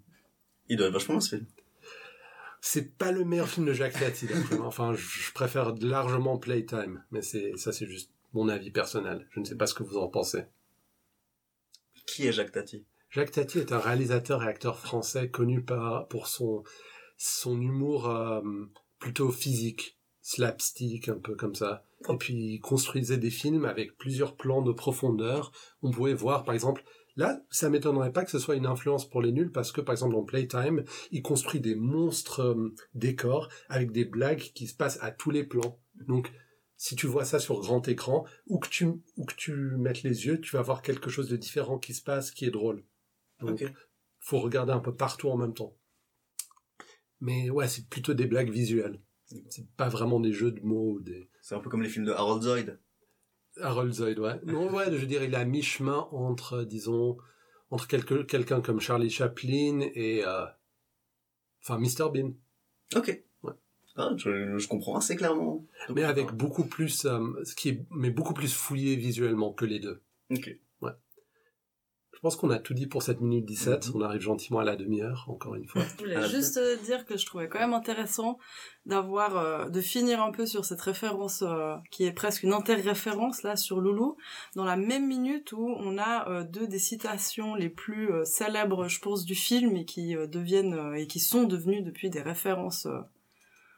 Il 0.70 0.78
doit 0.78 0.88
être 0.88 0.94
vachement 0.94 1.20
ce 1.20 1.36
film. 1.36 1.48
C'est 2.62 2.98
pas 2.98 3.12
le 3.12 3.24
meilleur 3.24 3.48
film 3.48 3.65
de 3.65 3.74
Jacques 3.74 4.00
Tati. 4.00 4.28
Enfin, 4.62 4.93
je 4.93 5.32
préfère 5.34 5.74
largement 5.76 6.38
Playtime, 6.38 7.04
mais 7.12 7.22
c'est 7.22 7.54
ça 7.56 7.72
c'est 7.72 7.88
juste 7.88 8.12
mon 8.34 8.50
avis 8.50 8.72
personnel. 8.72 9.28
Je 9.32 9.39
ne 9.39 9.45
sais 9.45 9.56
pas 9.56 9.65
ce 9.65 9.74
que 9.74 9.84
vous 9.84 9.98
en 9.98 10.08
pensez. 10.08 10.43
Qui 12.06 12.28
est 12.28 12.32
Jacques 12.32 12.52
Tati? 12.52 12.86
Jacques 13.10 13.32
Tati 13.32 13.60
est 13.60 13.72
un 13.72 13.80
réalisateur 13.80 14.43
et 14.43 14.48
acteur 14.48 14.78
français 14.80 15.30
connu 15.30 15.63
par, 15.63 16.08
pour 16.08 16.28
son, 16.28 16.63
son 17.17 17.60
humour 17.60 18.10
euh, 18.10 18.41
plutôt 19.00 19.32
physique, 19.32 19.98
slapstick, 20.22 21.10
un 21.10 21.17
peu 21.17 21.36
comme 21.36 21.56
ça. 21.56 21.84
Et 22.08 22.17
puis 22.17 22.34
il 22.34 22.60
construisait 22.60 23.17
des 23.17 23.32
films 23.32 23.65
avec 23.65 23.98
plusieurs 23.98 24.36
plans 24.36 24.62
de 24.62 24.72
profondeur. 24.72 25.52
On 25.82 25.91
pouvait 25.91 26.13
voir, 26.13 26.43
par 26.43 26.54
exemple, 26.54 26.84
là, 27.19 27.43
ça 27.49 27.69
m'étonnerait 27.69 28.13
pas 28.13 28.23
que 28.23 28.32
ce 28.32 28.39
soit 28.39 28.55
une 28.55 28.65
influence 28.65 29.08
pour 29.08 29.21
les 29.21 29.34
nuls, 29.34 29.51
parce 29.51 29.73
que, 29.73 29.82
par 29.82 29.91
exemple, 29.91 30.13
dans 30.13 30.23
Playtime, 30.23 30.86
il 31.12 31.21
construit 31.21 31.60
des 31.60 31.75
monstres 31.75 32.39
euh, 32.39 32.73
décors 32.93 33.49
avec 33.67 33.91
des 33.91 34.05
blagues 34.05 34.39
qui 34.55 34.67
se 34.67 34.73
passent 34.73 34.97
à 35.01 35.12
tous 35.12 35.29
les 35.29 35.43
plans. 35.43 35.82
Donc, 35.95 36.32
si 36.77 36.95
tu 36.95 37.08
vois 37.08 37.25
ça 37.25 37.39
sur 37.39 37.60
grand 37.60 37.86
écran, 37.89 38.25
où 38.47 38.58
que 38.58 38.69
tu, 38.69 38.86
où 39.17 39.25
que 39.25 39.36
tu 39.36 39.51
mettes 39.51 40.03
les 40.03 40.27
yeux, 40.27 40.39
tu 40.39 40.55
vas 40.55 40.62
voir 40.62 40.82
quelque 40.82 41.10
chose 41.10 41.27
de 41.27 41.36
différent 41.36 41.77
qui 41.77 41.93
se 41.93 42.01
passe, 42.01 42.32
qui 42.32 42.45
est 42.45 42.51
drôle. 42.51 42.86
Donc, 43.41 43.65
faut 44.19 44.39
regarder 44.39 44.71
un 44.71 44.79
peu 44.79 44.95
partout 44.95 45.29
en 45.29 45.36
même 45.36 45.53
temps. 45.53 45.75
Mais 47.19 47.49
ouais, 47.49 47.67
c'est 47.67 47.89
plutôt 47.89 48.13
des 48.13 48.27
blagues 48.27 48.49
visuelles. 48.49 49.01
C'est 49.49 49.69
pas 49.75 49.89
vraiment 49.89 50.21
des 50.21 50.32
jeux 50.32 50.51
de 50.51 50.62
mots 50.62 50.93
ou 50.93 50.99
des... 51.01 51.29
C'est 51.41 51.53
un 51.53 51.60
peu 51.60 51.69
comme 51.69 51.84
les 51.84 51.89
films 51.89 52.05
de 52.05 52.13
Harold 52.13 52.43
Zoid. 52.43 52.79
Harold 53.62 53.93
Zoid, 53.93 54.19
ouais. 54.19 54.39
Non, 54.45 54.72
ouais, 54.74 54.86
je 54.86 54.98
veux 54.98 55.06
dire, 55.06 55.24
il 55.24 55.34
est 55.34 55.38
à 55.38 55.45
mi-chemin 55.45 56.08
entre, 56.12 56.63
disons, 56.63 57.17
entre 57.72 57.88
quelque- 57.88 58.24
quelqu'un 58.24 58.62
comme 58.62 58.80
Charlie 58.80 59.10
Chaplin 59.10 59.82
et, 59.93 60.24
euh, 60.26 60.45
enfin, 61.63 61.78
Mr. 61.80 62.10
Bean. 62.13 62.32
Ok. 62.95 63.22
Ouais. 63.43 63.54
Ah, 63.95 64.12
je, 64.17 64.58
je 64.58 64.67
comprends 64.67 64.98
assez 64.98 65.15
clairement. 65.15 65.65
Donc, 65.88 65.95
Mais 65.95 66.04
avec 66.04 66.32
beaucoup 66.32 66.65
plus, 66.65 67.06
euh, 67.06 67.19
ce 67.43 67.54
qui 67.56 67.69
est, 67.69 67.86
mais 67.91 68.10
beaucoup 68.12 68.34
plus 68.34 68.54
fouillé 68.54 68.95
visuellement 68.95 69.52
que 69.54 69.65
les 69.65 69.80
deux. 69.80 70.02
Ok. 70.32 70.58
Je 72.19 72.21
pense 72.21 72.36
qu'on 72.36 72.49
a 72.49 72.60
tout 72.60 72.73
dit 72.73 72.86
pour 72.86 73.01
cette 73.01 73.21
minute 73.21 73.45
17. 73.45 73.88
Mhm. 73.88 73.95
On 73.95 74.01
arrive 74.01 74.19
gentiment 74.19 74.60
à 74.60 74.65
la 74.65 74.75
demi-heure, 74.75 75.23
encore 75.29 75.55
une 75.55 75.65
fois. 75.65 75.84
Je 75.99 76.03
voulais 76.03 76.27
juste 76.27 76.58
euh, 76.58 76.75
dire 76.84 77.05
que 77.05 77.15
je 77.15 77.25
trouvais 77.25 77.47
quand 77.47 77.60
même 77.60 77.73
intéressant 77.73 78.38
d'avoir, 78.86 79.38
euh, 79.38 79.69
de 79.69 79.79
finir 79.79 80.21
un 80.21 80.34
peu 80.34 80.45
sur 80.45 80.65
cette 80.65 80.82
référence 80.82 81.43
euh, 81.43 81.77
qui 81.91 82.03
est 82.03 82.12
presque 82.12 82.43
une 82.43 82.51
interréférence 82.51 83.43
là 83.43 83.55
sur 83.55 83.79
Loulou, 83.79 84.17
dans 84.58 84.65
la 84.65 84.75
même 84.75 85.08
minute 85.08 85.53
où 85.53 85.65
on 85.65 85.97
a 85.97 86.29
euh, 86.29 86.43
deux 86.43 86.67
des 86.67 86.77
citations 86.77 87.55
les 87.55 87.69
plus 87.69 88.12
euh, 88.12 88.25
célèbres, 88.25 88.89
je 88.89 88.99
pense, 88.99 89.23
du 89.23 89.36
film 89.36 89.77
et 89.77 89.86
qui 89.86 90.17
euh, 90.17 90.27
deviennent 90.27 90.73
euh, 90.73 90.95
et 90.95 91.08
qui 91.08 91.21
sont 91.21 91.45
devenues 91.45 91.84
depuis 91.84 92.10
des 92.10 92.21
références 92.21 92.86
euh, 92.86 92.99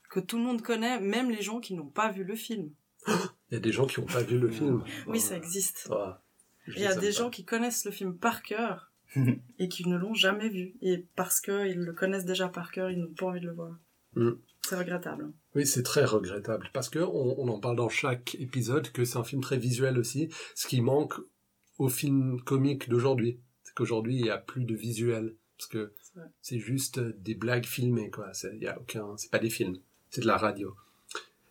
que 0.10 0.20
tout 0.20 0.38
le 0.38 0.44
monde 0.44 0.64
connaît, 0.64 1.00
même 1.00 1.30
les 1.30 1.44
gens 1.44 1.60
qui 1.60 1.76
n'ont 1.76 1.92
pas 1.92 2.10
vu 2.10 2.24
le 2.24 2.36
film. 2.36 2.72
Il 3.08 3.56
y 3.56 3.58
a 3.58 3.60
des 3.60 3.72
gens 3.72 3.86
qui 3.86 4.00
n'ont 4.00 4.08
pas 4.08 4.24
vu 4.24 4.40
le 4.40 4.50
film. 4.50 4.84
Oui, 5.06 5.20
ça 5.20 5.38
existe. 5.38 5.90
Ah, 5.92 6.24
Il 6.68 6.80
y 6.80 6.86
a 6.86 6.96
des 6.96 7.08
pas. 7.08 7.12
gens 7.14 7.30
qui 7.30 7.46
connaissent 7.46 7.86
le 7.86 7.92
film 7.92 8.18
par 8.18 8.44
cœur 8.44 8.92
et 9.60 9.68
qui 9.68 9.88
ne 9.88 9.98
l'ont 9.98 10.14
jamais 10.14 10.50
vu. 10.50 10.76
Et 10.82 11.06
parce 11.16 11.42
qu'ils 11.42 11.80
le 11.80 11.94
connaissent 11.94 12.26
déjà 12.26 12.48
par 12.48 12.72
cœur, 12.72 12.90
ils 12.92 13.00
n'ont 13.00 13.14
pas 13.14 13.28
envie 13.28 13.42
de 13.42 13.48
le 13.48 13.54
voir. 13.54 13.78
Mm. 14.16 14.32
C'est 14.64 14.76
regrettable. 14.76 15.32
Oui, 15.56 15.66
c'est 15.66 15.84
très 15.84 16.06
regrettable 16.06 16.70
parce 16.74 16.90
que 16.90 17.00
on, 17.00 17.40
on 17.40 17.48
en 17.48 17.60
parle 17.60 17.78
dans 17.78 17.90
chaque 17.90 18.36
épisode 18.36 18.92
que 18.92 19.04
c'est 19.06 19.18
un 19.18 19.24
film 19.24 19.42
très 19.42 19.58
visuel 19.58 19.98
aussi, 19.98 20.30
ce 20.56 20.68
qui 20.68 20.82
manque 20.82 21.16
au 21.80 21.90
film 21.90 22.40
comique 22.42 22.88
d'aujourd'hui. 22.90 23.40
C'est 23.64 23.74
qu'aujourd'hui 23.74 24.18
il 24.18 24.26
y 24.26 24.30
a 24.30 24.38
plus 24.38 24.66
de 24.66 24.76
visuel 24.76 25.36
parce 25.58 25.70
que 25.70 25.94
C'est 26.42 26.60
juste 26.60 27.00
des 27.00 27.36
blagues 27.36 27.66
filmées 27.66 28.12
quoi. 28.12 28.34
C'est 28.34 28.56
y 28.58 28.68
a 28.68 28.80
aucun, 28.80 29.18
c'est 29.18 29.32
pas 29.32 29.40
des 29.40 29.50
films, 29.50 29.78
c'est 30.10 30.22
de 30.22 30.28
la 30.28 30.38
radio. 30.38 30.76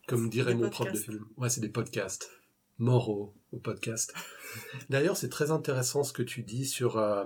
Comme 0.07 0.29
dirait 0.29 0.55
mon 0.55 0.70
prof 0.70 0.90
de 0.90 0.99
film. 0.99 1.25
Ouais, 1.37 1.49
c'est 1.49 1.61
des 1.61 1.68
podcasts. 1.68 2.31
Mort 2.81 3.09
au, 3.11 3.35
au 3.53 3.59
podcast. 3.59 4.12
D'ailleurs, 4.88 5.16
c'est 5.16 5.29
très 5.29 5.51
intéressant 5.51 6.03
ce 6.03 6.12
que 6.12 6.23
tu 6.23 6.43
dis 6.43 6.66
sur 6.66 6.99
euh, 6.99 7.25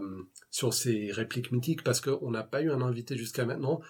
sur 0.51 0.75
ces 0.75 1.11
répliques 1.12 1.53
mythiques 1.53 1.83
parce 1.85 2.01
qu'on 2.01 2.31
n'a 2.31 2.43
pas 2.43 2.61
eu 2.62 2.71
un 2.71 2.83
invité 2.83 3.17
jusqu'à 3.17 3.45
maintenant 3.47 3.81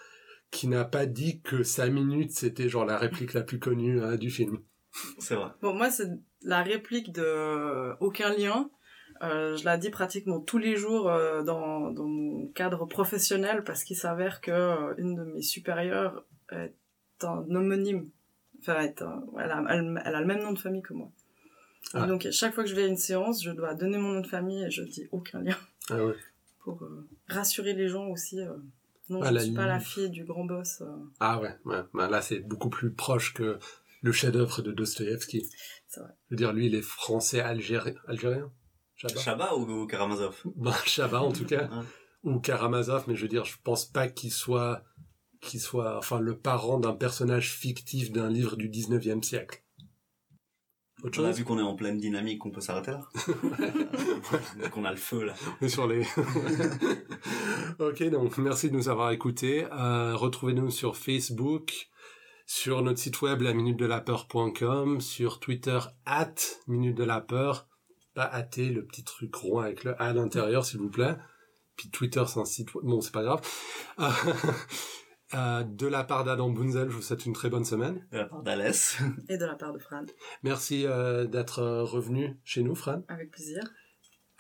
qui 0.51 0.69
n'a 0.69 0.85
pas 0.85 1.07
dit 1.07 1.41
que 1.43 1.63
5 1.65 1.91
minutes 1.91 2.31
c'était 2.33 2.69
genre 2.69 2.85
la 2.85 2.97
réplique 2.99 3.33
la 3.35 3.43
plus 3.43 3.59
connue 3.59 4.01
hein, 4.03 4.17
du 4.17 4.31
film. 4.31 4.59
C'est 5.19 5.35
vrai. 5.35 5.49
Bon, 5.61 5.75
moi, 5.75 5.91
c'est 5.91 6.09
la 6.43 6.63
réplique 6.63 7.13
de 7.13 7.23
euh, 7.25 7.95
Aucun 7.99 8.33
lien. 8.33 8.71
Euh, 9.23 9.57
je 9.57 9.65
la 9.65 9.77
dis 9.79 9.91
pratiquement 9.91 10.41
tous 10.41 10.59
les 10.59 10.77
jours 10.77 11.09
euh, 11.09 11.43
dans, 11.43 11.91
dans 11.91 12.07
mon 12.07 12.49
cadre 12.49 12.85
professionnel 12.87 13.65
parce 13.65 13.83
qu'il 13.85 13.97
s'avère 13.97 14.41
que 14.41 14.51
euh, 14.53 14.95
une 14.99 15.15
de 15.17 15.25
mes 15.25 15.43
supérieures 15.43 16.25
est 16.53 16.75
un 17.23 17.45
homonyme. 17.51 18.11
Enfin, 18.61 18.81
est 18.83 19.03
un- 19.03 19.25
elle, 19.41 19.51
a, 19.51 19.65
elle- 19.71 20.03
elle 20.05 20.15
a 20.15 20.21
le 20.21 20.27
même 20.27 20.43
nom 20.43 20.53
de 20.53 20.59
famille 20.59 20.83
que 20.83 20.95
moi. 20.95 21.11
Et 21.93 21.99
Ah. 21.99 22.07
donc, 22.07 22.27
chaque 22.31 22.55
fois 22.55 22.65
que 22.65 22.71
je 22.71 22.75
vais 22.75 22.85
à 22.85 22.87
une 22.87 22.97
séance, 22.97 23.43
je 23.45 23.51
dois 23.51 23.75
donner 23.75 23.99
mon 23.99 24.13
nom 24.13 24.21
de 24.21 24.27
famille 24.27 24.65
et 24.65 24.71
je 24.71 24.83
dis 24.83 25.07
aucun 25.13 25.41
lien 25.43 25.57
Ah 25.91 26.05
ouais. 26.05 26.15
pour 26.61 26.83
euh, 26.83 27.09
rassurer 27.29 27.75
les 27.75 27.89
gens 27.89 28.07
aussi. 28.09 28.41
euh, 28.41 28.53
non, 29.11 29.21
À 29.23 29.29
je 29.29 29.35
ne 29.35 29.39
suis 29.41 29.53
pas 29.53 29.67
la 29.67 29.81
fille 29.81 30.09
du 30.11 30.25
grand 30.25 30.45
boss. 30.45 30.81
euh, 30.81 30.87
Ah 31.21 31.39
ouais, 31.41 31.55
ouais. 31.67 31.83
Ben 31.93 32.09
là 32.09 32.23
c'est 32.23 32.41
beaucoup 32.41 32.71
plus 32.71 32.91
proche 32.93 33.35
que 33.35 33.59
le 34.03 34.13
chef-d'œuvre 34.13 34.63
de 34.63 34.73
Dostoïevski. 34.73 35.47
C'est 35.87 36.01
vrai. 36.01 36.11
Je 36.31 36.35
veux 36.35 36.37
dire, 36.37 36.53
lui 36.53 36.67
il 36.67 36.75
est 36.75 36.83
français 36.83 37.41
algérien, 37.41 37.95
algérien? 38.09 38.51
Chabat. 38.97 39.21
Chabat 39.21 39.57
ou, 39.57 39.71
ou 39.83 39.87
Karamazov? 39.87 40.41
Ben, 40.57 40.73
Chabat 40.87 41.21
en 41.23 41.33
tout 41.33 41.45
cas, 41.45 41.69
Hein. 41.71 41.85
ou 42.23 42.41
Karamazov, 42.41 43.05
mais 43.09 43.15
je 43.15 43.23
veux 43.23 43.29
dire, 43.29 43.45
je 43.45 43.57
pense 43.63 43.85
pas 43.85 44.09
qu'il 44.09 44.33
soit, 44.33 44.83
qu'il 45.43 45.61
soit, 45.61 45.99
enfin, 45.99 46.19
le 46.21 46.39
parent 46.39 46.79
d'un 46.81 46.95
personnage 46.95 47.53
fictif 47.53 48.11
d'un 48.11 48.31
livre 48.31 48.57
du 48.57 48.69
19e 48.71 49.23
siècle. 49.23 49.63
Autre 51.05 51.23
On 51.23 51.27
a 51.27 51.33
vu 51.33 51.45
qu'on 51.45 51.59
est 51.59 51.63
en 51.63 51.75
pleine 51.75 51.99
dynamique, 51.99 52.47
on 52.47 52.51
peut 52.51 52.63
s'arrêter 52.63 52.93
là. 52.93 53.03
Donc 54.63 54.77
on 54.77 54.85
a 54.87 54.91
le 54.91 54.97
feu 54.97 55.25
là. 55.25 55.35
On 55.61 55.67
est 55.67 55.69
sur 55.69 55.87
les. 55.87 56.01
ok, 57.79 58.03
donc 58.05 58.39
merci 58.39 58.71
de 58.71 58.75
nous 58.75 58.89
avoir 58.89 59.11
écoutés. 59.11 59.67
Euh, 59.71 60.17
Retrouvez-nous 60.17 60.71
sur 60.71 60.97
Facebook, 60.97 61.91
sur 62.47 62.81
notre 62.81 62.99
site 62.99 63.21
web 63.21 63.43
la 63.43 63.53
minute 63.53 63.77
de 63.77 63.85
la 63.85 64.01
peur.com, 64.01 65.03
sur 65.03 65.41
Twitter 65.41 65.79
at 66.07 66.35
minute 66.69 66.97
de 66.97 67.05
la 67.05 67.21
peur, 67.21 67.69
pas 68.15 68.25
at 68.25 68.49
le 68.57 68.81
petit 68.87 69.05
truc 69.05 69.35
rond 69.35 69.59
avec 69.59 69.85
le 69.85 70.01
a 70.01 70.07
à 70.07 70.13
l'intérieur 70.15 70.65
s'il 70.65 70.81
vous 70.81 70.91
plaît. 70.91 71.17
Puis 71.77 71.91
Twitter 71.91 72.25
c'est 72.27 72.41
un 72.41 72.47
site 72.47 72.75
web, 72.75 72.87
bon 72.87 73.03
c'est 73.03 73.13
pas 73.13 73.23
grave. 73.23 73.43
Euh, 75.35 75.65
de 75.65 75.87
la 75.87 76.05
part 76.05 76.25
d'Adam 76.25 76.49
Bunzel, 76.51 76.91
je 76.91 76.95
vous 76.95 77.03
souhaite 77.03 77.27
une 77.27 77.33
très 77.33 77.51
bonne 77.51 77.65
semaine. 77.65 78.07
De 78.13 78.19
la 78.19 78.25
part 78.27 78.43
d'Alès. 78.43 78.99
et 79.29 79.37
de 79.37 79.45
la 79.45 79.55
part 79.55 79.73
de 79.73 79.79
Fran. 79.79 80.05
Merci 80.43 80.87
euh, 80.87 81.25
d'être 81.25 81.59
euh, 81.61 81.83
revenu 81.83 82.37
chez 82.45 82.63
nous, 82.63 82.75
Fran. 82.75 83.03
Avec 83.09 83.31
plaisir. 83.31 83.63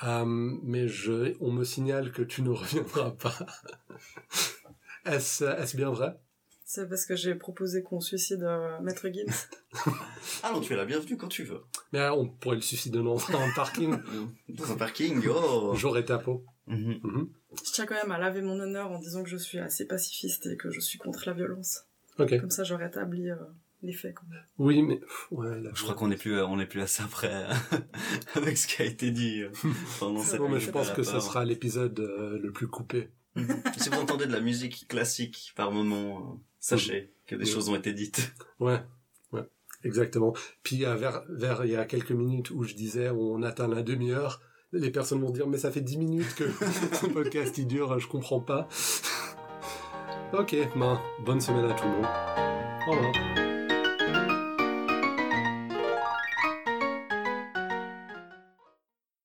Euh, 0.04 0.24
mais 0.26 0.86
je, 0.86 1.34
on 1.40 1.50
me 1.50 1.64
signale 1.64 2.12
que 2.12 2.22
tu 2.22 2.42
ne 2.42 2.50
reviendras 2.50 3.12
pas. 3.12 3.34
Est-ce 5.04 5.44
est-ce 5.44 5.76
bien 5.76 5.90
vrai? 5.90 6.16
C'est 6.74 6.88
parce 6.88 7.06
que 7.06 7.14
j'ai 7.14 7.36
proposé 7.36 7.84
qu'on 7.84 8.00
suicide 8.00 8.42
euh, 8.42 8.80
Maître 8.80 9.08
Gims. 9.08 9.46
Ah 10.42 10.50
non, 10.52 10.60
tu 10.60 10.72
es 10.72 10.76
la 10.76 10.84
bienvenue 10.84 11.16
quand 11.16 11.28
tu 11.28 11.44
veux. 11.44 11.60
Mais 11.92 12.00
euh, 12.00 12.12
on 12.12 12.26
pourrait 12.26 12.56
le 12.56 12.62
suicider 12.62 12.98
dans 12.98 13.16
un 13.30 13.50
parking. 13.54 13.96
Dans 14.48 14.72
un 14.72 14.76
parking, 14.76 15.22
oh 15.28 15.72
J'aurais 15.76 16.04
ta 16.04 16.18
peau. 16.18 16.44
Mhm. 16.66 16.98
Mhm. 17.02 17.28
Je 17.64 17.70
tiens 17.72 17.86
quand 17.86 17.94
même 17.94 18.10
à 18.10 18.18
laver 18.18 18.42
mon 18.42 18.58
honneur 18.58 18.90
en 18.90 18.98
disant 18.98 19.22
que 19.22 19.28
je 19.28 19.36
suis 19.36 19.58
assez 19.58 19.86
pacifiste 19.86 20.46
et 20.46 20.56
que 20.56 20.70
je 20.70 20.80
suis 20.80 20.98
contre 20.98 21.22
la 21.26 21.32
violence. 21.32 21.84
Ok. 22.18 22.40
Comme 22.40 22.50
ça, 22.50 22.64
j'aurais 22.64 22.88
établi 22.88 23.30
euh, 23.30 23.36
les 23.84 23.92
faits. 23.92 24.14
Oui, 24.58 24.82
mais 24.82 25.00
ouais, 25.30 25.62
Je 25.74 25.82
crois 25.82 25.94
qu'on 25.94 26.10
est 26.10 26.16
plus, 26.16 26.40
on 26.40 26.58
est 26.58 26.66
plus 26.66 26.80
assez 26.80 27.02
après 27.02 27.46
avec 28.34 28.56
ce 28.56 28.66
qui 28.66 28.82
a 28.82 28.84
été 28.84 29.10
dit 29.10 29.42
euh, 29.42 29.50
pendant 30.00 30.20
cette 30.20 30.40
Non, 30.40 30.48
mais 30.48 30.60
je 30.60 30.70
pense 30.70 30.90
que 30.90 31.02
ce 31.02 31.20
sera 31.20 31.44
l'épisode 31.44 31.98
euh, 32.00 32.38
le 32.42 32.50
plus 32.50 32.66
coupé. 32.66 33.10
Mhm. 33.36 33.62
si 33.78 33.88
vous 33.88 33.96
entendez 33.96 34.26
de 34.26 34.32
la 34.32 34.40
musique 34.40 34.86
classique 34.86 35.52
par 35.56 35.72
moment, 35.72 36.18
euh, 36.18 36.38
sachez 36.64 37.12
que 37.26 37.34
des 37.36 37.44
Oui. 37.44 37.50
choses 37.50 37.68
ont 37.68 37.76
été 37.76 37.92
dites. 37.92 38.32
Ouais, 38.60 38.80
ouais, 39.32 39.42
exactement. 39.82 40.32
Puis 40.62 40.84
euh, 40.86 40.94
vers, 40.94 41.22
vers 41.28 41.64
il 41.64 41.72
y 41.72 41.76
a 41.76 41.84
quelques 41.84 42.12
minutes 42.12 42.50
où 42.50 42.62
je 42.64 42.74
disais 42.74 43.10
on 43.10 43.42
atteint 43.42 43.68
la 43.68 43.82
demi-heure, 43.82 44.40
les 44.72 44.90
personnes 44.90 45.20
vont 45.20 45.30
dire 45.30 45.46
mais 45.46 45.58
ça 45.58 45.70
fait 45.70 45.80
dix 45.82 45.98
minutes 45.98 46.34
que 46.34 46.44
ce 47.00 47.06
podcast 47.06 47.58
il 47.58 47.66
dure, 47.66 47.98
je 47.98 48.08
comprends 48.08 48.40
pas. 48.40 48.68
ok, 50.32 50.56
ben 50.76 51.00
bonne 51.24 51.40
semaine 51.40 51.66
à 51.70 51.74
tout 51.74 51.84
le 51.84 51.90
monde. 51.90 52.06
Au 52.88 52.90
revoir. 52.92 53.53